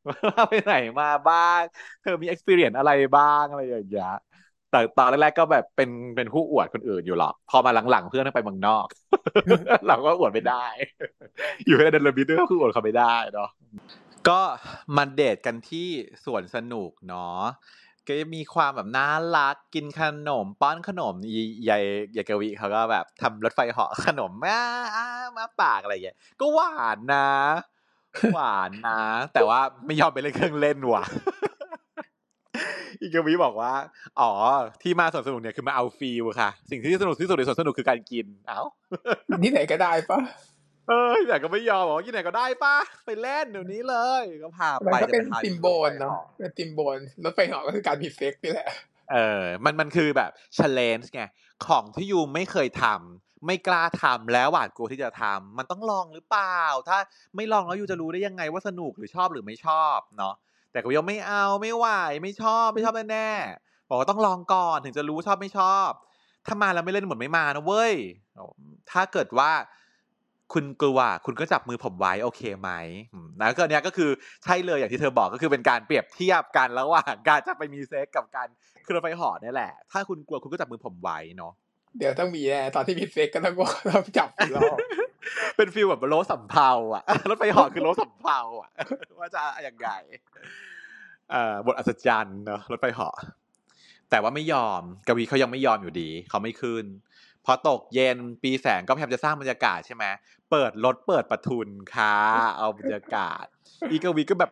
[0.07, 1.61] ว่าไปไหนมาบ้าง
[2.01, 4.07] เธอมี experience อะไรบ้างอะไรอย่างเงี้ย
[4.69, 8.85] แต่ตอนแรกๆก็แบบเป็นเป็นผู้อวดคนอื่นอยู่หรอก พอมาหลังๆเพื่อนไปเมืองนอก
[9.87, 10.65] เราก็อวดไม่ได้
[11.65, 13.49] อยู่ในเดนลบิดก็คืออวดเขาไม่ได้เนาะ
[14.29, 14.41] ก็
[14.97, 15.87] มันเดทกันที่
[16.25, 17.41] สวนสนุกเนาะ
[18.07, 21.13] ก็มีความแบบน่ารักกินขนมป้อนขนม
[21.69, 21.83] ยาย
[22.17, 24.61] ยายกวีเขาก็แบบทำรถไฟเหาะขนมมา
[25.37, 27.29] มาปากอะไรอย่างเงี้ยก็หวานนะ
[28.33, 29.01] หวานนะ
[29.33, 31.03] แต่ว่าไม่ยอมไปเล่นเครื่องเล่นว่ะ
[33.01, 33.73] อีกวีบอกว่า
[34.19, 34.31] อ๋อ
[34.81, 38.61] ที่มาสวนสนุกเนี่ยคือมาเอา feel ค่ะ สิ่งที่สนุกที่สุดในสวนสนุกคือการกิน เอ้า
[39.43, 40.19] ที่ไหนก็ได้ปะ
[40.89, 48.69] เออแต่ก็ไม่ยอมบอกที่ไหนก็ได้ปะไปเล่นเดี๋ยวนี้เลยก็พาไปมันก็เป็น symbol เนาะเป็น symbol รถไฟเหาะก็คือการมีเซ็กซ์นี่แหละ
[49.11, 51.23] เออ มันมันคือแบบ challenge ไง
[51.67, 56.97] ของที่ you ไม่เคยทำไม่กล้าทำแล้วหวาดกลัวที่จะทำมันต้องลองหรือเปล่า ถ้า
[57.35, 60.33] ไม่ลองแล้ว you จะรู้ได้ยังไงว่าสนุกหรือชอบหรือไม่ชอบเนาะ
[60.71, 61.85] แต่ก็ยังไม่เอาไม่ไหว
[62.23, 65.89] ไม่ชอบไม่ชอบแน่ๆบอกว่าต้องลองก่อนถึงจะรู้ชอบไม่ชอบ
[66.45, 67.93] ถ้ามาแล้วไม่เล่นเหมือนไม่มานะเว้ย
[68.91, 69.51] ถ้าเกิดว่า
[70.53, 72.69] คุณกลัวคุณก็จับมือผมไว้โอเคไหม
[73.39, 74.09] นะก็เนี้ยก็คือ
[74.43, 78.47] ใช่เลยอย่างที่เธอบอกก็คือเป็นการเปรียบเทียบกันระหว่างการจะไปมีเซ็กซ์กับการ
[78.85, 81.53] ขึ้นรถไฟเหาะนี่แหละ ถ้าคุณกลัวคุณก็จับมือผมไว้เนาะ
[81.97, 83.55] เดี๋ยวต้องมีแน่ตอนที่มีเซ็กซ์ก็ต้อง
[83.89, 84.77] ต้องจับรอบ
[85.57, 88.69] เป็น feel แบบโล้สำเภาอะรถไฟหอคือโลสัมเพาอะ
[89.19, 89.89] ว่าจะอย่างไง
[91.33, 93.09] อ่าบทอัศจรรย์เนาะรถไฟหอ
[94.09, 96.85] แต่ว่าไม่ยอมกวีเขายังไม่ยอมอยู่ดี เขาไม่ขึ้น
[97.49, 100.05] พอตกเย็นปีแสงก็พยายามจะสร้างบรรยากาศใช่ไหม
[100.51, 102.15] เปิดรถเปิดประทุนค่ะ
[102.57, 103.45] เอาบรรยากาศ
[103.89, 104.51] อีกวีก็แบบ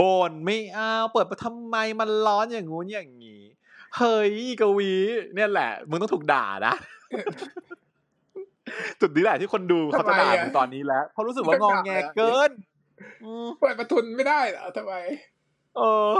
[0.00, 3.42] บนไม่เอาเปิดมาทำไมมันร้อนอย่างงู้นอย่างงี้
[3.96, 4.92] เฮ้ยอีกวี
[5.34, 6.74] เนี่ยแหละ มึงต้องถูกด่านะ
[9.00, 12.50] จุดนี้แหละที่คนดูเขาจะด่ามึงตอนนี้แล้วเขารู้สึกว่างองแงเกิน
[13.60, 14.94] เปิดประทุนไม่ได้เหรอทำไม
[15.76, 15.80] เอ
[16.12, 16.14] อ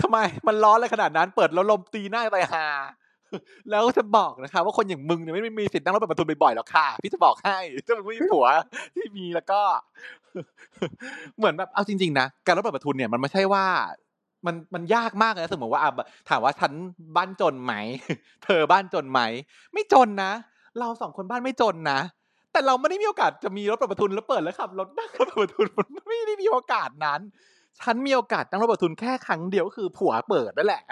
[0.00, 2.66] ทำไมมันร้อนอะไรขนาดนั้น เปิดแล้วลมตีหน้าไปฮา
[3.70, 8.46] แล้วจะบอกนะคะ ว่าคนอย่างมึงเนี่ยไม่มีสิทธิ์นั่งรถเปิดประตูบ่อยๆหรอกค่ะ พี่จะบอกให้ถ้ามึงไม่มีผัว
[8.96, 9.60] ที่มีแล้วก็
[11.38, 13.64] เหมือนแบบเอาจริงๆนะการรถเปิดประตูเนี่ยมันไม่ใช่ว่า
[14.46, 15.90] มันมันยากมากนะสมมติว่าอะ
[16.28, 16.72] ถามว่าฉัน
[17.16, 17.74] บ้านจนไหม
[18.44, 19.20] เธอบ้านจนไหม
[19.72, 20.32] ไม่จนนะ
[20.78, 22.00] เราสองคนบ้านไม่จนนะ
[22.52, 27.20] แต่เราไม่ได้มีโอกาสจะมีรถประทุนแล้วเปิดแล้วขับรถนั่งรถเปิดประทุนมันไม่ได้มีโอกาสนั้น
[27.82, 30.82] ฉันมีโอกาสนั่งรถประทุนแค่ครั้งเดียวก็คือผัวเปิดนั่นแหละ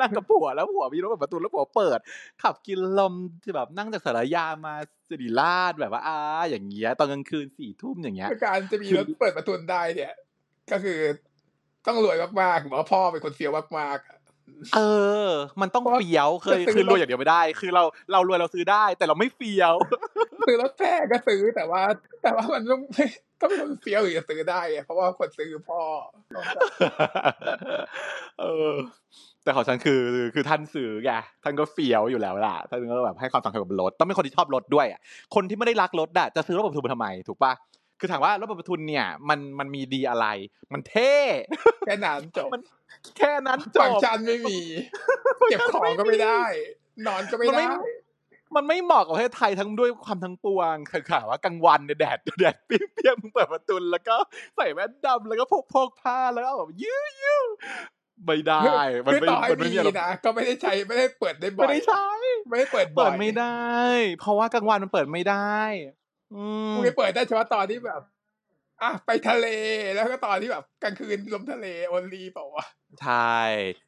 [0.00, 1.98] นั่งกับผัวแล้วผัวมีรถเปิดประทุนแล้วผัวเปิด
[2.42, 4.74] ขับกินลมที่แบบนั่งจากสารยามา
[5.08, 6.18] สิริราชแบบว่าอ่า
[6.50, 10.12] อย่างเงี้ยตอนกลางคืนสี่ทุ่มอย่างเงี้ยการจะมีรถเปิดประทุนได้เนี่ย
[10.72, 10.98] ก็คือ
[11.86, 14.80] ต้องรวยมากๆหรือว่าพ่อเป็นคนเฟี้ยวมากๆเอ
[15.28, 15.30] อ
[15.60, 17.82] มันต้องเฟี้ยว เคยคือรวยอย่างเดียวไม่ได้ คือเรา
[18.12, 19.74] เรารวยเราซื้อได้ แต่เราไม่เฟี้ยว
[20.46, 21.82] ซื้อรถแพงก็ซื้อแต่ว่า
[22.22, 22.82] แต่ว่ามันต้อง
[23.42, 25.80] ต้องเป็นคนเฟี้ยวถึงจะซื้อได้เพราะว่าคนซื้อพ่อ
[28.40, 28.74] เออ
[29.42, 30.02] แต่ของฉันคือ
[30.34, 31.10] คือท่านซื้อไง
[31.44, 35.00] ท่านก็เฟี้ยวอยู่แล้วล่ะท่านก็แบบให้ความสำคัญกับรถต้องเป็นคนที่ชอบรถด้วยอะ
[35.34, 37.52] คนที่ไม่ได้รักรถอะจะซื้อรถบรรทุกทำไมถูกปะ
[38.00, 40.26] คือถามว่ารถบรรทุกเนี่ยมันมันมีดีอะไร
[40.72, 41.14] มันเท่
[41.86, 42.62] แค่นั้นจบมัน
[43.18, 44.58] แค่นั้นจฟังบก์ชันไม่มี
[45.50, 46.44] เก็บของก็ไม่ได้
[47.06, 47.76] นอนก็ไม่มันไม่ได้
[48.56, 54.16] มันไม่เหมาะกับประเทศไทยทั้งด้วยความทั้งปวงคือข่าวว่ากลางวันเนี่ยแดดแดดเปรี้ยงๆมึงเปิดประตูแล้วก็
[54.56, 57.42] ใส่แว่นดำแล้วก็พกพกผ้าแล้วก็แบบยื้อยื้อ
[58.24, 58.62] ไม่ได้
[59.04, 62.06] มันคือไม่ต่อให้มันไม่มีมีอารมณ์นะก็ไม่ได้ใช้ไม่ได้เปิดได้บ่อยไม่ได้ใช้
[62.48, 63.74] ไม่ได้เปิดบ่เปิอดยไม่ได้
[64.20, 65.58] เพราะว่ากลางวันมันเปิดไม่ได้
[66.34, 68.02] อืมกูไปเปิดได้เฉพาะตอนที่แบบ
[68.82, 69.46] อะไปทะเล
[69.94, 72.66] แล้วก็ตอนที่แบบกลางคืนลมทะเล only เปล่าวะ
[73.02, 73.36] ใช่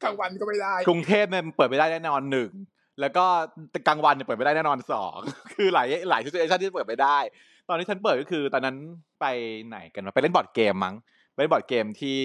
[0.03, 2.49] กลางวันก็ไม่ได้ กรุงเทพเนี่ยมันเปิดไม่ได้แน่นอนหนึ่ง
[3.01, 3.25] แล้วก็
[3.87, 5.17] กลางวันเนี่ยเปิดไม่ได้แน่นอนสอง
[5.53, 7.17] คือหลายหลาย situation ที่เปิดไม่ได้
[7.69, 8.75] ตอนที่ฉันเปิดก็คือ ตอนนั้น
[9.21, 9.25] ไป
[9.67, 10.95] ไหนกันวะไปเล่น board game มั้ง
[11.33, 12.19] ไปเล่น board game ที่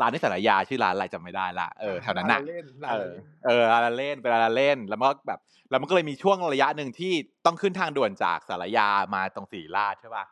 [0.00, 3.10] ร้านที่ศาลายาชื่อร้านอะไรจำไม่ได้ละเออแถวนั้นน่ะเล่นเออ
[3.46, 5.38] เออร้านเล่นเป็นร้านเล่น แล้วมันก็แบบ
[5.70, 7.12] แล้วมันก็เลยมีช่วงระยะหนึ่งที่
[7.46, 10.24] ต้องขึ้นทางด่วนจากสารยามาตรงสีราชใช่ป่ะ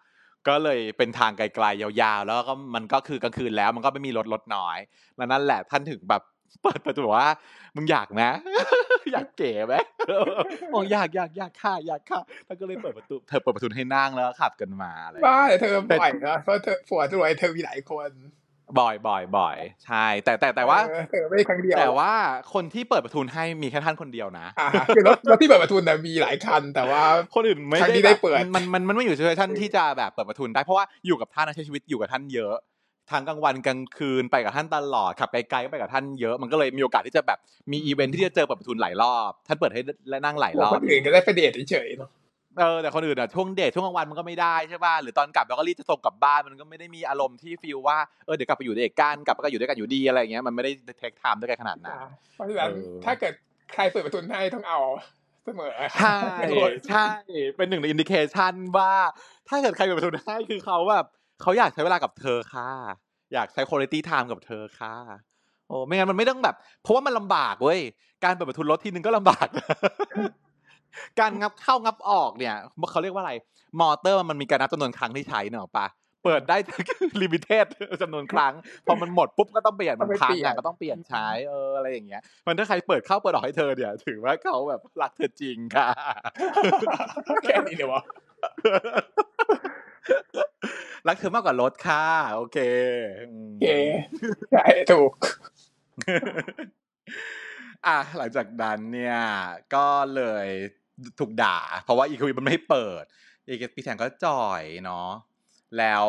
[0.49, 4.79] ก็เลยเป็นทางไกลๆยาวๆ แล้วก็มันก็คือกลางคืนแล้วมันก็ไม่มีรถรถน้อย
[5.17, 6.23] แล้วนั่นแหละท่านถึงแบบ
[6.63, 7.29] เปิดประตูว่า
[7.77, 8.31] มึงอยากนะ
[9.13, 9.75] อยากเก๋ไหม
[10.73, 18.11] บอกอยากอยากอยากค่ะอยากค่ะท่านก็เลยเปิดประตูเธอเปิดประตูให้นั่งแล้วก็ขับกันมาอะไรบ้าแต่เธอบ่อยนะเพราะเธอผัวรวยเธอมีหลายคน
[18.79, 22.13] บ่อยบ่อยบ่อยใช่ แต่แต่แต่ว่าเออเเธอไม่ได้ครั้งเดียวแต่ว่า
[22.55, 27.03] คนที่เปิดประทุนให้มีแค่ท่านคนเดียวนะอ่าคือรถรถที่เปิดประทุนน่ะมีหลายคัน แต่ว่า
[27.35, 32.57] คนอื่นไม่ครั้งได้ที่ได้แบบเปิดมันมันมันไม่อยู่ในท่านที่จะแบบเปิดประทุนได้เพราะว่าอยู่กับท่านนะใช้ชีวิตอยู่กับท่านเยอะ
[33.11, 37.39] ทั้งกลางวันกลางคืนไปกับท่านตลอดขับไกลๆก็ไปกับท่านเยอะมันก็เลยมีโอกาสที่จะแบบ
[37.73, 39.81] มีอีเวนท์ที่จะเจอเปิดประทุนหลายรอบ ท่านเปิดให้
[40.11, 42.11] และนั่งหลายรอบคนอื่นก็ได้ไปเดทเฉยๆเนาะ
[42.59, 53.35] เออแต่คนอื่นอะช่วงเดทช่วงกลางวันมันก็ไม่ได้ใช่ป่ะหรือตอนกลับเราก็รีบจะส่งกลับบ้านมันก็ไม่ได้มีอารมณ์ที่ feel ว่าเออเดี๋ยวกลับไปอยู่ด้วยกันกลับไปอยู่ด้วยกันอยู่ดีอะไรอย่างเงี้ยมันไม่ได้ take time ด้วยกันขนาดนั้นอ่าเพราะฉะนั้นเออถ้าเกิด
[53.75, 54.81] ใครเปิดประทุนให้ต้องเอา
[55.45, 56.27] เสมอใช่
[56.89, 57.09] ใช่
[57.57, 58.93] เป็นหนึ่งใน indication ว่า
[59.49, 61.07] ถ้าเกิดใครเปิดประทุนให้คือเขาแบบ
[61.41, 62.68] เขาอยากใช้เวลากับเธอค่ะ
[63.35, 64.95] อยากใช้คุณภาพ time กับเธอค่ะ
[65.68, 67.80] โอ้ไม่งั้นมันไม่ต้องแบบ เพราะว่ามันลำบากเว้ย
[68.24, 69.49] การเปิดประทุนรถทีนึงก็ลำบาก
[71.20, 72.55] การงับเข้างับออกเนี่ย
[72.91, 73.32] เขาเรียกว่าอะไร
[73.80, 75.87] มอเตอร์มันมีการนับจำนวนครั้งที่ใช้เนอะปะ
[76.24, 76.57] เปิดได้
[77.23, 77.67] limited
[78.03, 78.53] จำนวนครั้ง
[78.87, 85.89] พอมันหมดปุ๊บก็ต้องเปลี่ยนมันพังอะก็ต้องเปลี่ยนใช้เอออะไรอย่างเงี้ย มันถ้าใครเปิดเข้าเปิดออกให้เธอเนี่ย ถือว่าเขาแบบรักเธอจริงค่ะ
[87.43, 88.03] แค่นี้เลยวะ
[91.07, 92.59] รักเธอมากกว่ารถค่ะ โอเค
[93.21, 93.67] อืมโอเค
[94.53, 95.13] ใช่ถูก
[97.87, 99.19] อะหลังจากนั้นเนี่ย
[99.75, 100.49] ก็เลย
[101.19, 103.05] ถูกด่า เพราะว่าอีควีมันไม่ให้เปิด
[103.49, 105.11] อีกปีแสงก็จ่อยเนาะ
[105.79, 106.07] แล้ว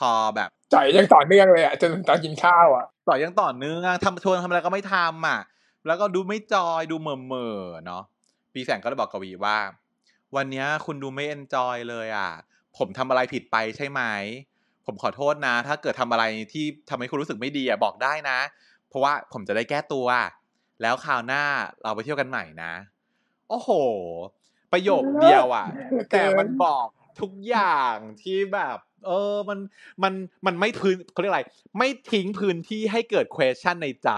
[0.00, 5.40] พอแบบจ่อยยังต่อเนื่องเลยอะจนตอนกินข้าวอะต่อยยังต่อเนื่องทำชวนทำอะไรก็ไม่ทำอะ
[5.86, 8.02] แล้วก็ดูไม่จอยดูเหม่อเมอๆเนาะ
[8.54, 9.58] ปีแสงก็เลยบอกกวีว่า
[10.36, 12.30] วันเนี้ยคุณดูไม่เอนจอยเลยอะ
[12.78, 14.02] ผมทำอะไรผิดไปใช่ไหม
[14.86, 18.38] ผมขอโทษนะ ถ้าเกิดทำอะไรที่ทำให้คุณรู้สึกไม่ดีอะบอกได้นะ
[18.88, 20.06] เพราะว่าผมจะได้แก้ตัว
[20.82, 21.42] แล้วคราวหน้า
[21.82, 22.72] เราไปเที่ยวกันใหม่นะ
[23.48, 23.70] โอ้โห
[24.72, 25.66] ประโยคเดียวอะ
[26.10, 26.86] แต่มันบอก
[27.20, 29.58] ทุกอย่างที่แบบ เออมัน
[30.02, 30.12] มัน
[30.46, 31.42] มันไม่พื้นเขาเรียกอะไร
[31.78, 34.10] ไม่ทิ้งพื้นที่ให้เกิด question ในใจ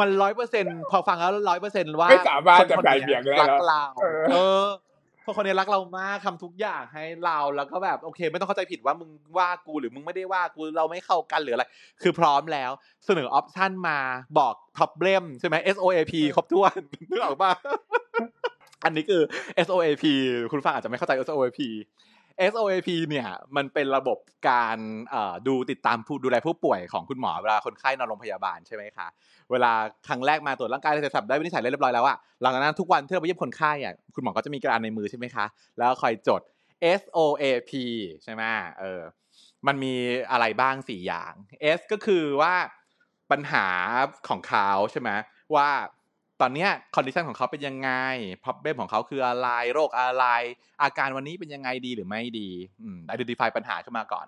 [0.00, 4.89] มันร้อยเปอร์เซ็นพอฟังแล้วร้อยเปอร์เซ็นว่าไม่สามารถจะไก่เบี่ยงได้รักแล้วเราเออเออเพ
[5.30, 11.64] ราะคนนี้รักเรามากทำทุกอย่างให้เราแล้วก็แบบโอเค ไม่ต้องเข้าใจผิดว่ามึงว่ากูหรือมึงไม่ได้ว่ากูเราไม่เข้ากันหรืออะไร
[12.02, 12.70] คือพร้อมแล้ว
[13.06, 13.98] เสนอออปชันมา
[14.38, 17.52] บอก problem ใช่ไหม SOAP ครบถ้วนนึกออกปะ
[18.84, 19.22] อันนี้คือ
[19.66, 20.04] SOAP
[20.50, 21.60] คุณฟังอาจจะไม่เข้าใจ SOAP
[22.52, 24.18] SOAP เนี่ยมันเป็นระบบ
[24.50, 24.78] การ
[25.46, 29.06] ดูติดตามผู้ดูแลผู้ป่วยของคุณหมอเวลาคนไข้นอนโรงพยาบาลใช่ไหมคะ
[29.50, 29.72] เวลา
[30.08, 35.46] ครั้งแรกมาตรวจร่างกายเสร็จสับได้วินิจฉัยเรียบร้อยแล้วอะหลังจากนั้นทุกวันที่เราไปเยี่ยมคนไข้อะคุณหมอก็จะมีกระดานในมือใช่ไหมคะ
[35.78, 36.40] แล้วคอยจด
[37.00, 37.72] SOAP
[38.22, 38.42] ใช่ไหม
[38.80, 39.02] เออ
[39.66, 39.94] มันมี
[40.30, 41.32] อะไรบ้างสี่อย่าง
[41.78, 42.54] S ก็คือว่า
[43.30, 43.66] ปัญหา
[44.28, 45.10] ของเขาใช่ไหม
[45.54, 45.68] ว่า
[46.40, 47.90] ตอนนี้ condition ของเขาเป็นยังไง
[48.44, 50.24] problem ของเขาคืออะไรโรคอะไร
[50.82, 52.50] อาการวันนี้เป็นยังไงดีหรือไม่ดี
[52.82, 54.26] อืม identify ปัญหาขึ้นมาก่อน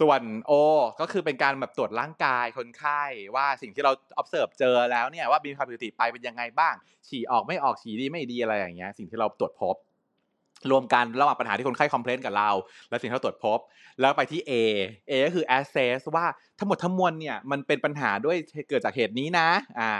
[0.00, 0.20] ส่วน
[0.50, 0.52] O
[1.00, 3.02] ก็คือเป็นการแบบตรวจร่างกายคนไข้
[3.36, 6.74] ว่าสิ่งที่เรา observe เจอแล้วเนี่ยว่ามีความผิดปกติไปเป็นยังไงบ้าง
[7.08, 9.76] ฉี่ออกไม่ออกฉี่ดีไม่ดีอะไรอย่างเงี้ยสิ่งที่เราตรวจพบ
[10.70, 12.50] รวมกันระหว่างปัญหาที่คนไข้คอมเพลนกับเรา
[12.88, 13.58] และสิ่งที่เราตรวจพบ
[14.00, 14.52] แล้วไปที่ A
[15.10, 16.26] A ก็คือ assess ว่า
[16.58, 18.36] ทั้งหมดทั้งมวลเนี่ยมันเป็นปัญหาด้วย
[18.68, 19.48] เกิดจากเหตุนี้นะ
[19.80, 19.92] อ่า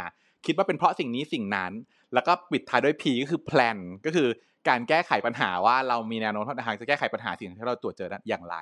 [0.47, 1.73] คิดว่าเป็นเพราะสิ่งนี้สิ่งนั้น
[2.15, 4.29] แล้วก็ปิดท้ายด้วย P ก็คือ plan ก็คือ
[4.69, 8.57] การแก้ไขปัญหาว่าเรามีแนวโน้มทางจะแก้ไขปัญหาสิ่งที่เราตรวจเจอนั้นอย่างไร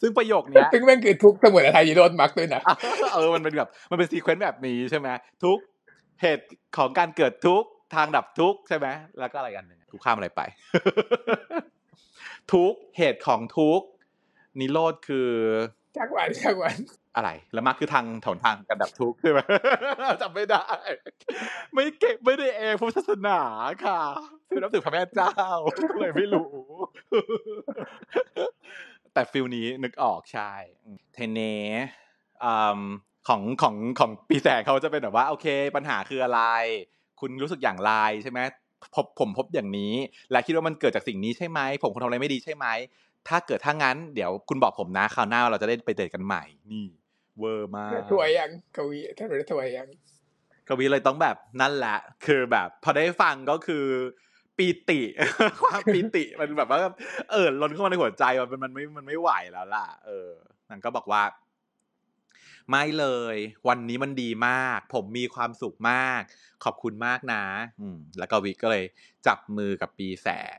[0.00, 2.62] ซึ่งประโยคเนี้ยซึ่งแม่งคือทุกสมุนไพรยีโรดมักด้วยนะ
[3.12, 5.08] เออมันเป็นแบบมันเป็นซีเควนต์แบบนี้ใช่ไหม
[5.44, 5.58] ทุก
[6.20, 6.46] เหตุ
[6.76, 8.86] ของการเกิดทุกข์ทางดับทุกข์ใช่ไหม
[9.18, 10.40] แล้วก็อะไรกันหนึ่งกูข้ามอะไรไป
[12.52, 13.86] ทุกข์เหตุของทุกข์
[14.60, 15.30] นิโรธคือ
[15.96, 16.76] ชักวันชักวัน
[17.16, 19.38] อะไรแล้วมรรคคือทางถนทางการดับทุกข์ใช่ไหม
[20.22, 20.64] จำไม่ได้
[21.74, 23.40] ไม่เก็บไม่ได้เองพุทธศาสนา
[23.84, 24.00] ค่ะ
[24.48, 25.34] คือนับถือพระแม่เจ้า
[25.94, 26.50] ก็เลยไม่รู้
[29.12, 30.52] แต่ฟิลนี้นึกออกใช่
[31.14, 31.40] เทเน
[32.44, 32.46] อ
[33.28, 35.46] ของของของปีแสงเขาจะเป็นแบบว่า โอเค
[35.76, 36.40] ปัญหาคืออะไร
[37.20, 37.92] คุณรู้สึกอย่างไร
[38.22, 38.40] ใช่ไหม
[38.94, 39.94] พบผมพบอย่างนี้
[40.30, 42.66] และคิดว่ามันเกิดจากสิ่งนี้ใช่ไหมผมคงทำอะไรไม่ดีใช่ไหม
[43.28, 46.84] ถ้าเกิดถ้างั้นเดี๋ยวคุณบอกผมนะคราวหน้าเราจะได้ไปเดทกันใหม่นี่
[47.38, 49.88] เวอร์มากถวยยังกวีถ้ารู้ถวยยัง
[50.68, 53.84] กวีเลยต้องแบบนั่นแหละ คือแบบ พอได้ฟังก็คือ
[54.56, 55.00] ปีติ
[55.62, 56.80] ความปีติมันแบบว่า
[57.30, 60.30] เออล้นเข้ามาในหัวใจมันมันไม่มันไม่ไหวแล้วล่ะ เออ
[60.70, 61.22] นางก็บอกว่า
[62.70, 63.36] ไม่เลย
[63.68, 66.20] วันนี้มันดีมาก ผมมีความสุขมาก
[66.64, 67.44] ขอบคุณมากนะ
[67.80, 68.84] อืม แล้วก็วิกก็เลย
[69.26, 70.58] จับมือกับปีแสง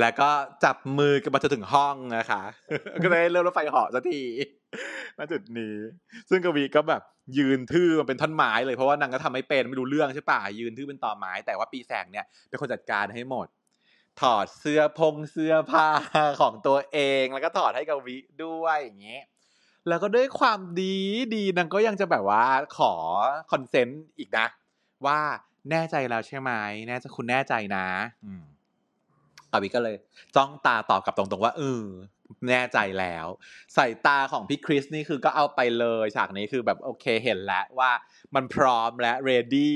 [0.00, 0.30] แล้วก็
[0.64, 2.42] จับมือกันมาจนถึงห้องนะคะ
[3.02, 4.22] ก็เลยเริ่มรถไฟเหาะสักที
[5.18, 5.76] ณจุดนี้
[6.30, 7.02] ซึ่งกวีก็แบบ
[7.38, 13.46] ยืนทื่อมันเป็นท่อนไม้เลยเพราะว่านางก็ทำไม่เป็นไม่รู้เรื่องใช่ป่ะยืนทื่อเป็นต่อไม้ แต่ว่าปีแสงเนี่ยเป็นคนจัดการให้หมด
[14.20, 15.88] ถอดเสื้อพงเสื้อผ้า
[16.40, 19.24] ของตัวเองแล้วก็ถอดให้กวีด้วยอย่างเงี้ย
[19.88, 20.96] แล้วก็ด้วยความดี
[21.34, 22.44] ดีนางก็ยังจะแบบว่า
[22.78, 22.92] ขอ
[23.52, 24.46] คอนเซนต์อีกนะ
[25.06, 25.18] ว่า
[25.70, 26.50] แน่ใจแล้วใช่ไหม
[26.88, 27.86] แน่ใจคุณแน่ใจนะ
[28.24, 28.42] อืม
[29.58, 29.96] กวีก็เลย
[30.36, 31.84] จ้องตาตอบกลับตรงๆว่าเออ
[32.48, 33.26] แน่ใจแล้ว
[33.76, 37.90] สายตาของพี่คริสนี่คือก็เอาไปเลยฉากนี้คือแบบโอเคเห็นแล้วว่า
[38.34, 39.72] มันพร้อมและ ready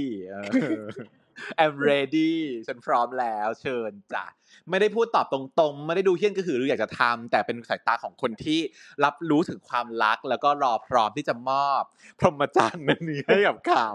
[1.63, 2.33] I'm ready
[2.67, 4.25] ฉันพร้อมแล้วเชิญจ้ะ
[4.71, 8.61] ไม่ได้พูดตอบตรงๆ ไม่ได้ดูเฮี้ยนก็คือหรืออยากจะทำแต่เป็นสายตาของคนที่
[9.05, 11.83] รับรู้ถึงความรัก แล้วก็รอพร้อมที่จะมอบ
[12.19, 13.91] พรหมจรรย์นี้ให้กับเขา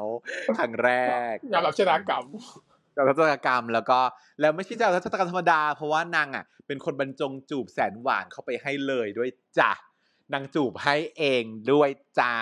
[0.58, 0.92] ครั้งแร
[1.34, 2.26] กยอมรับชะตากรรม
[2.96, 4.00] จารทัศนกรรมแล้วก็
[4.40, 9.30] แล้วไม่ใช่จารทัศนกรรมธรรมดา เพราะว่านางอะเป็นคนบรรจงจูบแสนหวานเข้าไปให้เลยด้วย
[9.60, 9.72] จ้ะ
[10.34, 11.90] นางจูบให้เองด้วย
[12.20, 12.36] จ้า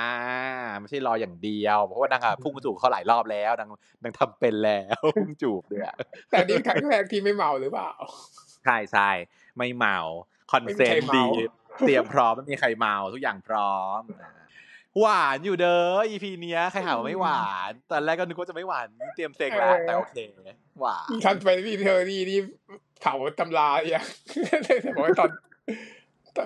[0.80, 3.70] ไม่ใช่รออย่างเดียว เพราะว่านางอะพุ่งจูบเขาหลายรอบแล้วนาง
[4.04, 5.93] นางทำเป็นแล้วพุ่งจูบเนี่ย
[6.30, 7.91] แต่นี่ครั้งแรกที่ไม่เมาหรือเปล่า
[8.66, 9.10] ใช่ใช่
[9.58, 9.97] ไม่เมา
[10.52, 11.26] คอนเซนไม่มีใครต์เมาดี
[11.86, 14.39] เตรียมพร้อมไม่มีใครเมาทุกอย่างพร้อมอ่า
[15.00, 20.18] หวานอยู่เด้อ EP เนี้ยใครหาว่าไม่หวานตอนแรกก็นึกว่าจะไม่หวานเตรียมเซ็งแล้วแต่โอเค
[20.80, 22.39] หวานคอนเฟนซี่เทอรี่นี่
[23.02, 24.06] เผาตำราอย่าง
[24.64, 25.30] แต่บอกว่าตอน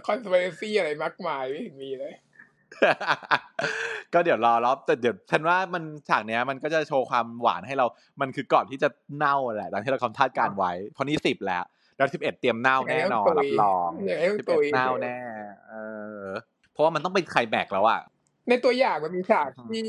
[0.08, 2.14] คอนเฟนซี่อะไรมากมายไม่เห็นมีเลย
[4.14, 7.86] ก็เดี๋ยวรอรอบแต่เดี๋ยวฉันว่ามันฉากเนี้ย มันก็จะโชว์ความหวานให้เรา
[8.22, 11.64] มันคือก่อนที่จะเน่าแหละตามที่เราคำคาดการไว้เพราะนี่สิบแล้ว
[11.98, 15.18] แล้วสิบเอ็ดเตรียมเน่าแน่นอนรับรองอย่างไรต้องสิบตุเอ็ดยเน่าแน่
[15.70, 15.76] เอ
[16.22, 16.24] อ
[16.72, 18.00] เพราะว่ามันต้องเป็นไคลแม็กซ์แล้วอะ
[18.50, 19.86] ในตัวอย่างมันมีฉากที่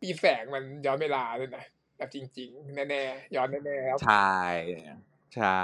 [0.00, 1.64] ปีแสงมันย้อนเวลาด้วยนะ
[1.96, 4.36] แบบจริง ๆ แน่ๆย้อนแน่ๆครับใช่
[5.36, 5.62] ใช่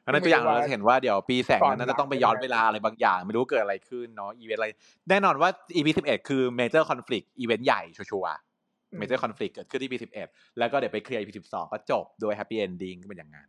[0.00, 4.68] เพราะในตัวอย่างเราจะเห็นว่าเดี๋ยวปีแสงนั้นน่าจะต้องไปย้อนเวลาอะไรบางอย่าง ไม่รู้เกิดอะไรขึ้นเนาะอีเวนต์อะไร
[5.10, 9.94] แน่นอนว่า EP สิบเอ็ดคือ major conflict อีเวนต์ใหญ่ชัวร์ๆเมเจอร์คอนฟ lict เกิดขึ้นที่ EP
[10.26, 13.48] 11แล้วก็เดี๋ยวไปเคลียร์ EP 12ก็จบโดย happy ending ก็เป็นอย่างนั้น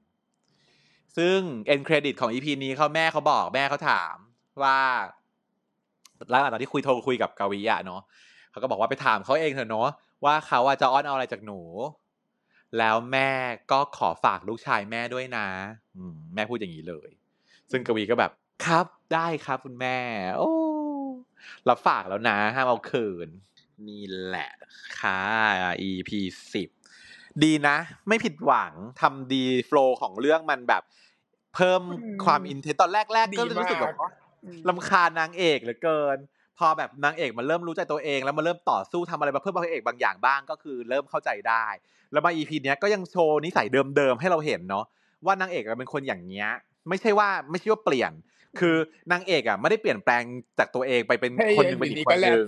[1.18, 1.40] ซึ่ง
[1.74, 4.16] end credit ของ EP นี้เขาแม่เขาบอกแม่เขาถาม
[4.64, 4.80] ว่า
[5.21, 5.21] ห
[6.34, 8.02] ลังจากที่คุยโทรคุยกับกาวิอะเนาะ
[8.52, 9.90] เขาก็บอกว่าไปถามเขาเองเถอะเนาะ
[10.26, 11.62] ว่าเขาอะจะอ้อนเอาอะไรจากหนู
[12.78, 13.30] แล้วแม่
[13.72, 15.48] ก็ขอฝากลูกชายแม่ด้วยนะ
[15.98, 17.10] อืมแม่พูดอย่างนี้เลย
[17.72, 18.32] ซึ่งกวีก็แบบ
[18.66, 19.98] ครับได้ครับคุณแม่
[20.38, 20.52] โอ้
[21.70, 23.28] รับฝากแล้วนะห้ามเอาคืน
[23.88, 24.50] นี่แหละ
[25.00, 25.20] ค่ะ
[25.90, 26.12] EP
[26.54, 26.70] สิบ
[27.44, 30.84] ดีนะ ไม่ผิดหวังทำดีโฟล์ของเรื่องมันแบบ
[31.56, 31.82] เพิ่ม
[32.26, 33.96] ความอินเทนตอนแรกๆ ก็รู้สึกแบบ
[34.70, 36.18] ลำคาญนางเอกเหลือเกิน
[36.58, 41.66] พอแบบนางเอกมันเริ่มรู้ใจตัวเอง แล้วมันเริ่มต่อสู้ทำอะไรมาเพิ่มพระเอกบางอย่างบ้างก็คือเริ่มเข้าใจได้
[42.12, 43.68] แล้วมา EP เนี้ยก็ยังโชว์นิสัย
[43.98, 44.86] เดิมๆให้เราเห็นเนาะ
[45.26, 46.50] ว่านางเอกเป็นคนอย่างเงี้ย
[46.90, 48.12] ไม่ใช่ว่าไม่ใช่ว่าเปลี่ยน
[48.60, 48.76] คือ
[49.12, 50.24] นางเอกอะไม่ได้เปลี่ยนแปลง
[50.60, 52.46] จากตัวเองไปเป็นคนหนึ่งเป็นอีกคนหนึ่ง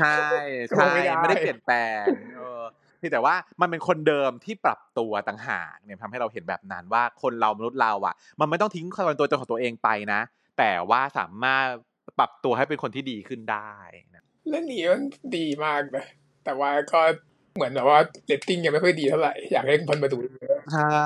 [0.00, 0.28] ใช่
[0.68, 2.04] ใช่ไม่ได้เปลี่ยนแปลง
[2.36, 2.62] เออ
[3.00, 10.20] ที่แต่ว่ามันเป็นคนเดิมที่ปรับตัวต่างหากเนี่ยทำให้เราเห็นแบบนั้นว่าคนเรามนุษย์เราอะ มันไม่ต้องทิ้งความตัวตนของตัวเองไปนะ
[10.58, 11.66] แต่ว่าสามารถ
[12.18, 13.74] ปรับตัวให้เป็นคนที่ดีขึ้นได้
[14.14, 15.02] นะเรื่องนี้มัน
[15.36, 16.06] ดีมากเลย
[16.44, 17.00] แต่ว่าก็
[17.56, 21.04] เหมือนแบบว่าเรตติ้งยังไม่ค่อยดีเท่าไหร่อยากให้คนมาดูเยอะใช่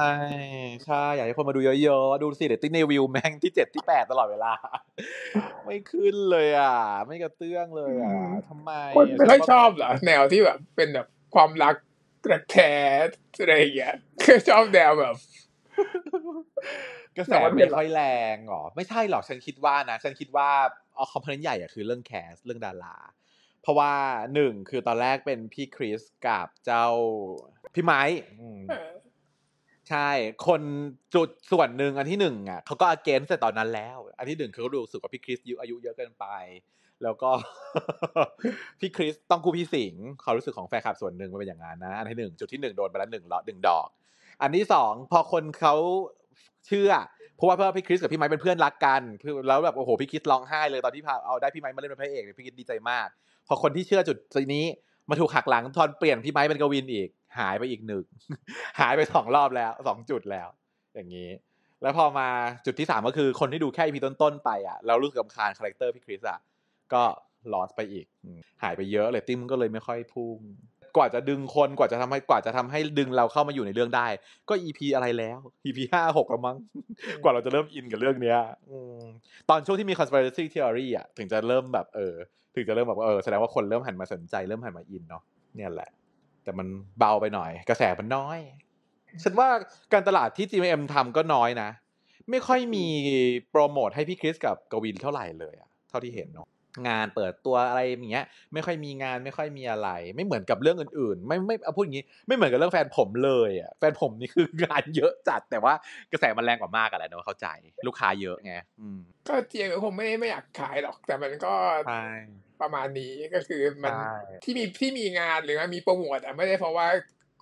[0.85, 4.53] ใช่อยากให้คนมาดูเยอะๆ ดูสิเรตติ้งในวิวแม่งที่เจ็ดที่แปดตลอดเวลา
[5.65, 6.77] ไม่ขึ้นเลยอะ
[7.07, 8.15] ไม่กระเตื้องเลยอะ
[8.49, 11.75] ทำไมคนไม่ค่อยชอบเหรอ แนวที่แบบเป็นแบบความรัก
[12.27, 12.57] กระแท
[13.41, 13.97] อะไรอย่างเงี้ย
[14.49, 15.15] ชอบแนวแบบ
[17.17, 18.03] กระแสไม่ค่อยแร
[18.35, 20.49] งหรอไม่ใช่หรอกฉันคิดว่านะ ฉันคิดว่า
[20.95, 22.97] เอาคอมเพนต์ใหญ่อะคือเรื่องแคสเรื่องดารา
[23.63, 23.93] เพราะว่า
[24.35, 26.87] หนึ่งคือตอนแรกเป็นพี่คริสกับเจ้า
[27.75, 28.03] พี่ไม้
[29.89, 30.09] ใช่
[30.47, 30.63] คน
[31.15, 36.27] จุดส่วนหนึ่งอันที่หนึ่งอะเขาก็อเกนแต่ตอนนั้นแล้ว อันที่หนึ่งคือเขาดูสึกว่าพี่คริสอายุเยอะเกินไป
[37.03, 37.31] แล้วก็
[38.81, 43.89] พี่คริสต้องคู่พี่สิงเขารู้สึกของแฟนคลับส่วนหนึ่งมันเป็นอย่างนั้นนะ อันที่หนึ่งจุดที่หนึ่งโดนไปแล้วหนึ่งลอหนึ่งดอก
[44.43, 45.75] อันที่สองพอคนเขา
[46.67, 46.91] เชื่อ
[47.37, 49.03] เพราะว่าเพื่อพี่คริสกับพี่ไม้เป็นเพื่อนรักกัน
[49.49, 53.09] แล้วแบบโอ้โหพี่คริสร้องไห้เลยตอนที่พาเอาได้พี่ไม้มาเล่นเป็นพระเอกพี่คริสดีใจมาก
[53.49, 54.17] พอคนที่เชื่อจุด
[54.55, 54.65] นี้
[55.11, 57.09] มาถูกหักหลังตอนเปลี่ยนพี่ไม้เป็นกวินอีก
[57.39, 58.05] หายไปอีกหนึ่ง
[58.81, 60.49] หายไปสองรอบแล้วสองจุดแล้ว
[60.95, 61.31] อย่างนี้
[61.83, 62.29] แล้วพอมา
[62.67, 66.39] จุดที่สามก็คือคนที่ดูแค่พีต้นๆไปอะแล้วรู้สึกรำคาญคาแรคเตอร์พี่คริสอะ
[66.93, 67.03] ก็
[67.53, 68.07] loss ไปอีก
[68.63, 70.39] หายไปเยอะเลยติ้มก็เลยไม่ค่อยพุ่ง
[70.97, 74.07] กว่าจะดึงคนกว่าจะทำให้กว่าจะทำให้ดึงเราเข้ามาอยู่ในเรื่องได้
[74.49, 76.57] ก็ EP อะไรแล้ว EP ห้าหกแล้วมั้ง
[77.23, 78.39] กว่าเราจะเริ่มอินกับเรื่องเนี้ย
[79.51, 82.15] ตอนช่วงที่มี conspiracy theory อะถึงจะเริ่มแบบเออ
[82.55, 85.23] ถึงจะเริ่มแบบเออแสดงว่าคนเริ่มหันมาสนใจเริ่มหันมาอินเนาะ
[85.57, 85.91] เนี่ยแหละ
[86.45, 86.67] แต่มัน
[86.99, 88.39] เบาไปหน่อย กระแสมันน้อย
[89.23, 89.49] ฉันว่า
[89.93, 91.71] การตลาดที่ GMM ทำก็น้อยนะ
[92.31, 92.87] ไม่ค่อยมี
[93.51, 96.47] โปรโมทให้พี่คริสกับกวินเท่าไหร่เลยอะเท่าที่เห็นเนาะ
[96.89, 105.75] งานเปิดตัวอะไรอย่างเงี้ย ไม่ค่อยมีงานไม่ค่อยมีอะไร ไม่เหมือนกับเรื่องอื่นๆ ไม่ไม่เอาพูดอย่างงี้ ไม่เหมือนกับเรื่องแฟนผมเลยอะแฟนผมนี่คืองานเยอะจัดแต่ว่า
[106.13, 107.47] กระแสมันแรงกว่ามากอะแหละเนาะเข้าใจ
[107.87, 108.55] ลูกค้าเยอะไง
[109.29, 111.55] ก็เจียงก็คงไม่ไม่อยากขายหรอก แต่มันก็
[112.61, 113.95] ประมาณนี้ก็คือมัน
[114.45, 116.87] ที่มีที่มีงานหรือว่ามีโปรโมทอะไม่ได้เพราะว่า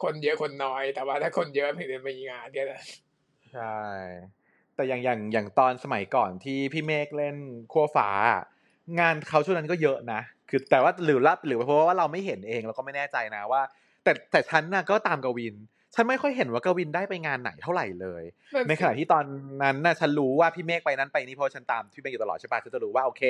[0.03, 2.83] คนเยอะคนน้อย แต่ว่าถ้าคนเยอะถึงจะมีงานเนี่ยนะ
[3.53, 3.79] ใช่
[4.75, 7.37] แต่อย่างอย่างอย่างตอนสมัยก่อนที่พี่เมฆเล่น
[7.73, 8.09] ขั้วฟ้า
[9.01, 10.21] งานเขาช่วงนั้นก็เยอะนะ
[10.51, 13.63] คือแต่ว่าหรือรับหรือเพราะว่าเราไม่เห็นเองเราก็ไม่แน่ใจนะว่า
[14.05, 15.57] แต่แต่ฉันน่ะก็ตามกวิน
[15.95, 18.23] ฉันไม่ค่อยเห็นว่ากวินได้ไปงานไหนเท่าไหร่เลย
[18.69, 19.25] ในขณะที่ตอน
[19.63, 23.23] นั้นน่ะฉันรู้ว่าพี่เมฆไปนั้นไปนี่เพราะฉันตามพี่เมฆอยู่ตลอดใช่ปะฉันจะรู้ว่าโอเค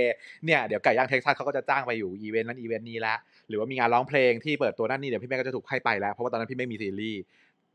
[0.45, 3.15] เนี่ยเดี๋ยวไก่ย่างเท็กซัสเขาก็จะจ้างไปอยู่อีเวนต์นั้นอีเวนต์นี้ละ
[3.49, 7.21] หรือว่ามีงานร้องเพลงที่เปิดตัวนั่นนี่เดี๋ยวพี่เมฆก็จะถูกให้ไปแล้วเพราะว่าตอนนั้นพี่เมฆมีซีรีส์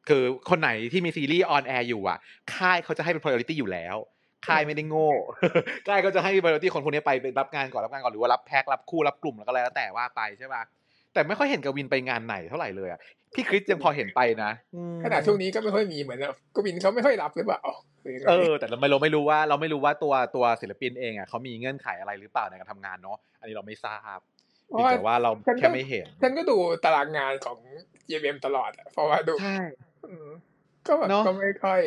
[0.09, 2.17] คือคนไหนที่มีซีรีส์ออนแอร์อยู่อะ
[2.53, 3.95] ค่ายเขาจะให้เป็น priority อยู่แล้ว
[4.47, 5.09] ค่ายไม่ได้โง่
[5.87, 10.61] ค่ายก็จะให้บริษัทคนคนนี้ไปไปรับงานก่อนรับงานก่อนหรือว่ารับแพ็ครับคู่รับกลุ่มแล้วก็แล้วแต่ว่าไปใช่ป่ะ
[11.13, 12.99] แต่ไม่ค่อยเห็นกวินไปงานไหนเท่าไหร่เลยอะ
[13.35, 14.51] พี่คริสยังพอเห็นไปนะ
[15.03, 16.19] ขนาดช่วงนี้ก็ไม่ค่อยมีเหมือน
[16.55, 17.61] กวินเขาไม่ค่อยรับหรือเปล่า
[18.29, 24.19] เออ แต่เราไม่เราไม่รู้ว่าเราไม่รู้ว่าตัวตัวศิลปินเองอะเขามีเงื่อนไขอะไรหรือเปล่าในการทำงานเนาะอันนี้เราไม่ทราบ
[24.91, 27.57] แต่ว่าเราแค่ไม่เห็นฉันก็ดูตารางงานของ
[28.07, 29.57] GMM ตลอดเพราะว่าดูใช่
[30.87, 31.81] ก็แบบก็ไม่ค่อย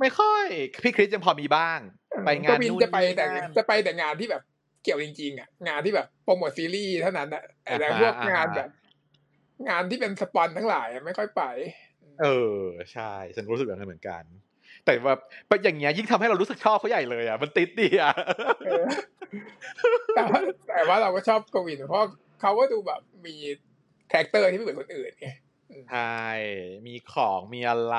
[0.00, 0.44] ไม่ค่อย
[0.84, 1.78] พี่คริสยังพอมีบ้าง
[2.26, 4.42] ไปงานนู่นจะไปแต่จะไปแต่งานที่แบบ
[4.82, 8.68] เกี่ยวจริงๆอะงานที่แบบโปรโมทซีรีส์เท่านั้นอะแต่พวกงานแบบ
[9.68, 11.42] งานที่เป็นสปอนทั้งหลายไม่ค่อยไป
[12.22, 12.26] เอ
[12.58, 12.60] อ
[12.92, 14.22] ใช่ฉันรู้สึกแบบนั้นเหมือนกัน
[14.84, 15.14] แต่ว่า
[15.64, 18.12] อย่างเงี้ยยิ่งทำให้เรารู้สึกชอบเขาใหญ่เลยอะมันติดดีอะ
[20.16, 22.02] แต่ว่าแต่ว่าเราก็ชอบกวินเพราะ
[22.40, 23.34] เขาก็ดูแบบมี
[24.10, 25.28] คาแรคเตอร์ที่ไม่เหมือนคนอื่นไง
[25.90, 26.20] ใช่
[26.86, 27.96] มีของมีอะไร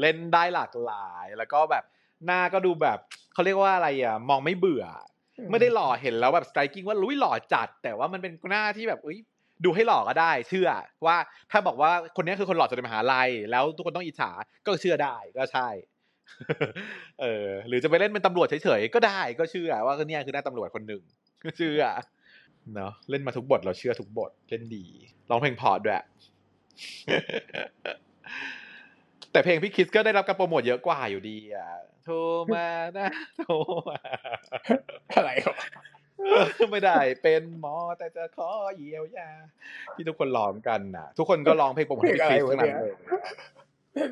[0.00, 1.84] เล่นได้หลากหลาย แล้วก็แบบ
[2.26, 2.98] หน้าก็ดูแบบ
[3.32, 4.84] เขาเรียกว่าอะไรอะ มองไม่เบื่อ
[5.50, 9.18] ไม่ได้หล่อเห็นแล้วแบบ striking ว่าอุ้ยหล่อจัด แต่ว่ามันเป็นหน้าที่แบบอุ้ย
[9.64, 10.68] ดูให้หล่อก็ได้ เชื่อ
[11.06, 11.16] ว่า
[11.50, 14.30] ถ้าบอกว่าคนนี้คือคนหล่อจากมหาลัย แล้วทุกคนต้องอิจฉา
[14.64, 15.68] ก็เชื่อได้ก็ใช่
[17.20, 21.02] เออ หรือจะไปเล่นเป็นตำรวจเฉยๆก็ได้ก็เชื่อว่าเนี่ยคือหน้าตำรวจคนหนึ่ง
[21.44, 21.82] ก็เชื่อ
[22.74, 24.86] เนาะเล่นมาทุกบทเราเชื่อทุกบทเล่นดี
[25.30, 26.02] ร้องเพลงพอด้วย
[29.32, 31.68] แต่เพลงพี่คริสก็ได้รับการโปรโมทเยอะกว่าอยู่ดี อะ
[32.04, 32.16] โทร
[32.54, 32.66] มา
[32.98, 33.08] นะ
[33.38, 33.54] โทร
[33.88, 33.98] มา
[35.16, 35.58] อะไรวะ
[36.70, 39.30] ไม่ได้ เป็นหมอแต่จะขอเยียวยา
[39.94, 42.92] ที่ทุกคนร้องกันน่ะ ทุกคนก็ร้องเพลงโปรโมทให้พี่คริสทั้งนั้นเลย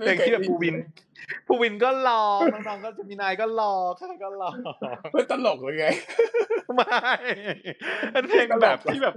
[0.01, 0.77] เพลงที่แบบภูวิน
[1.47, 4.57] ภูวินก็ร้องน้องๆก็จะมีนายก็ร้องใครก็ร้อง
[5.15, 5.87] มันตลกเลยไง
[6.77, 6.87] ไม่
[8.13, 9.15] เป็นเพลงแบบที่แบบ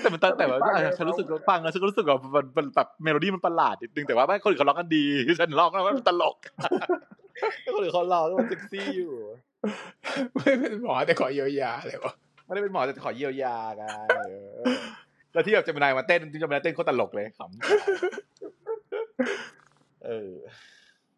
[0.00, 0.58] แต่มันแต่ว่า
[0.98, 5.04] ฉันรู้สึกฟังแล้วฉันก็รู้สึกว่ามันมันแบบเมโลดี้มันประหลาดนิดนึงแต่ว่าไม่คนอื่นเขาร้องกันดี
[5.40, 6.36] ฉันร้องแล้วมันตลก
[7.74, 9.12] คนอื่นเขาร้องแล้วมันเซ็กซี่อยู่
[10.34, 12.14] ไม่เป็นหมอแต่ขอเยียวยาเลยวะ
[12.44, 13.84] ไม่ได้เป็นหมอแต่ขอเยียวยาไง
[15.32, 17.46] แล้วที่แบบเจมินายมาเต้นจริงๆเจมินายเต้นโคตรตลกเลยขำ
[20.06, 20.32] เออ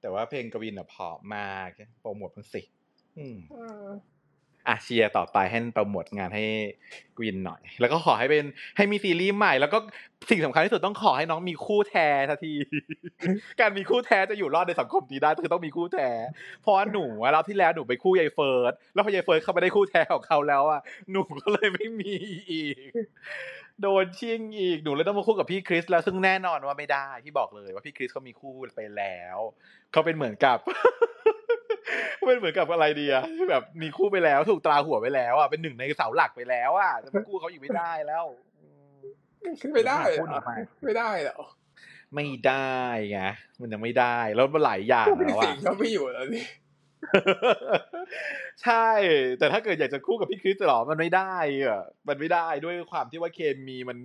[0.01, 1.69] แต่ว่าเพลงกวินอะพอมาก
[2.01, 2.63] โปรโมทมันสิ
[4.69, 6.45] อะเชียร์ต่อไปให้โปรโมทงานให้
[7.19, 8.45] กวินหน่อย แล้วก็ขอให้เป็น
[8.77, 9.79] ให้มีซีรีส์ใหม่ แล้วก็
[10.31, 12.55] สิ่งสำคัญที่สุดต้องขอให้น้องมีคู่แท้ทันที
[13.61, 16.11] การมีคู่แท้จะอยู่รอดในสังคมนี้ได้คือต้องมีคู่แท้
[16.63, 22.15] เพราะหนูอะรอบที่แล้วหนูไปคู่ยายเฟิร์สแล้วพอยายเฟิร์สเข้าไปได้คู่แท้ของเขาแล้วอะหนูก็เลยไม่มี
[22.51, 22.77] อีก
[23.83, 29.39] โดนชิงอีกหนูเลยต้องมาคู่กับพี่คริสแล้วซึ่งแน่นอนว่าไม่ได้ที่บอกเลยว่าพี่คริสเขามีคู่ไปแล้ว
[29.93, 30.59] เขาเป็นเหมือนกับ
[32.27, 38.25] เป็นเหมือนกับอะไรดีอะแบบมีคู่ไปแล้ว ถูกตราหัวไปแล้วอะเป็นหนึ่งในเสาหลักไปแล้วอะจะมาคู่เขาอยู่ไม่ได้แล้ว
[39.75, 41.37] ไม่ได้พูดเหรอออกมาไม่ได้เหรอ
[42.15, 42.73] ไม่ได้
[43.11, 43.21] ไง
[43.61, 46.45] มันยังไม่ได้แล้วมันหลายอย่างก็เป็นแล้วสิ่อะงเขาไม่อยู่แล้วนี่
[48.63, 48.89] ใช่
[49.39, 53.99] แต่ถ้าเกิดอยากจะคู่กับพี่คริสหรอมันไม่ได้อะมันไม่ได้ด้วยความที่ว่าเคมีมัน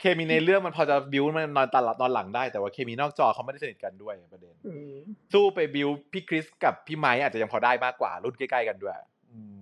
[0.00, 4.94] เคมีในเรื่องมันพอจะบิวมันนอนตอนหลังนอนหลังได้แต่ว่าเคมีนอกจอเขาไม่ได้สนิทกันด้วยประเด็นอืม
[5.32, 8.94] สู้ไปบิวพี่คริสกับพี่ไม้อาจจะยังพอได้มากกว่ารุ่นใกล้ๆกันด้วย
[9.30, 9.60] อืม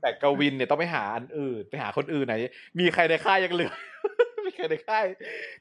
[0.00, 2.34] แต่กวินเนี่ยต้องไปหาอันอื่นไปหาคนอื่นไหน
[2.78, 3.72] มีใครในค่ายยังเหลือ
[4.46, 5.04] มีใครในค่าย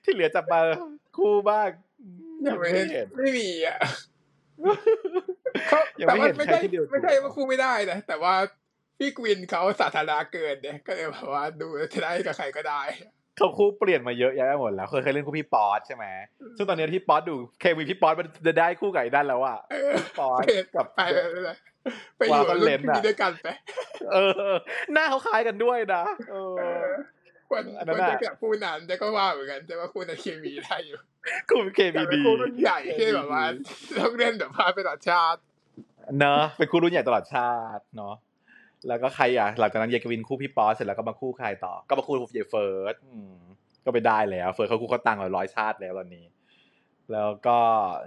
[0.03, 0.59] ที่เหลือจับมา
[1.17, 1.69] คู่บ้าง
[2.47, 4.11] ยังไม่เห็นไม่มีอะเขายัง
[5.95, 8.34] แต่ไม่ว่าเห็นไม่ใครใช่ที่เดียวไม่ใช่ว่าคู่ไม่ได้นะแต่ว่า
[8.97, 12.82] พี่กวินเขาสาธารณะเกินเนี่ยก็เลยแบบว่าดูจะได้กับใครก็ได้
[13.38, 16.05] เขาคู่เปลี่ยนมาเยอะแยะไปหมดแล้วเคยเคยเล่นคู่พี่ป๊อตใช่ไหม
[16.57, 20.41] ซึ่งตอนนี้ที่ป๊อตดูเคมีพี่ป๊อตมันจะได้คู่กับไอ้นั่นแล้วอะเออพี่ป๊อต
[20.76, 21.49] กับไปไปไป
[22.18, 23.47] ไปอยู่วารุ่เลนนอะพี่ด้วยกันไป
[24.12, 24.18] เอ
[24.49, 24.53] อ
[24.93, 26.86] หน้าเขาคล้ายกันด้วยนะเออ
[27.51, 30.99] ควรอันคนั้วนรอะจะกับคู่นั้นแต่ก็ว่าเหมือนกันแต่ว่าคู่นั้นเคมีได้อยู่
[31.49, 33.43] คู่เคแต่มีเป็นดีคู่รุ่นใหญ่ที่แบบว่า
[33.99, 35.39] ต้องเล่นแบบพาไปต่อชาติ
[36.19, 38.15] เนอะเป็นคู่รุ่นใหญ่ตลอดชาติเนาะ
[38.87, 43.35] แล้วก็ใครอะ หลังจากนั้นเยกวินคู่พี่ป๊อตเสร็จแล้วก็มาคู่ใครต่อ ก็มาคู่เยเฟิร์สอืม
[43.85, 46.25] ก็ไปได้แล้ว เฟิร์สเขาคู่เขาตังค์ร้อยชาติแล้วตอนนี้
[47.11, 47.57] แล้วก็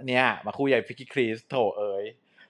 [0.07, 2.03] เนี่ย มาคู่ใหญ่พิกกี้คริสโถเอ้ย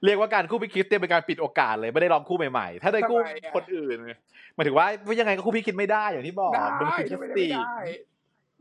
[0.06, 3.20] เรียกว่าการคู่พี่คริสเนี่ยเป็นการปิดโอกาสเลยไม่ได้ลองคู่ใหม่ๆ ถ้าได้คู่
[3.56, 3.98] คนอื่น
[4.56, 4.88] หมายถึงว่า
[5.20, 7.48] ยังไงก็คู่พี่คิดไม่ได้อย่างที่บอกได้มันคือคิจะดไม่สได้ติ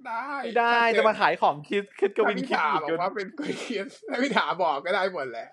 [0.06, 5.48] ได้ไม่ได้จะมาขายของคิดคิดกวินพี่คิดถาอีกบอจกนว่าเป็นกุยเคียนถ้าพี่ถาบอกก็ได้หมดแหละ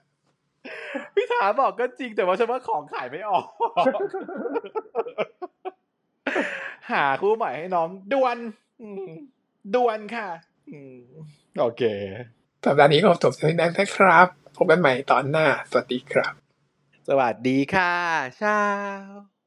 [1.15, 3.45] พี่ถาบอกก็จริงแต่ว่าฉันว่าของขายไม่ออก
[6.91, 8.37] หาคู่ใหม่ให้น้องด่วน
[8.81, 9.11] อืม
[9.75, 10.27] ด่วนค่ะ
[10.69, 10.97] อืม
[11.59, 11.83] โอเค
[12.65, 16.33] สัปดาห์นี้ก็จบที่นั้นนะครับ พบกันใหม่ตอนหน้า สวัสดีครับ
[17.07, 17.95] สวัสดีค่ะ
[18.37, 19.30] เช้า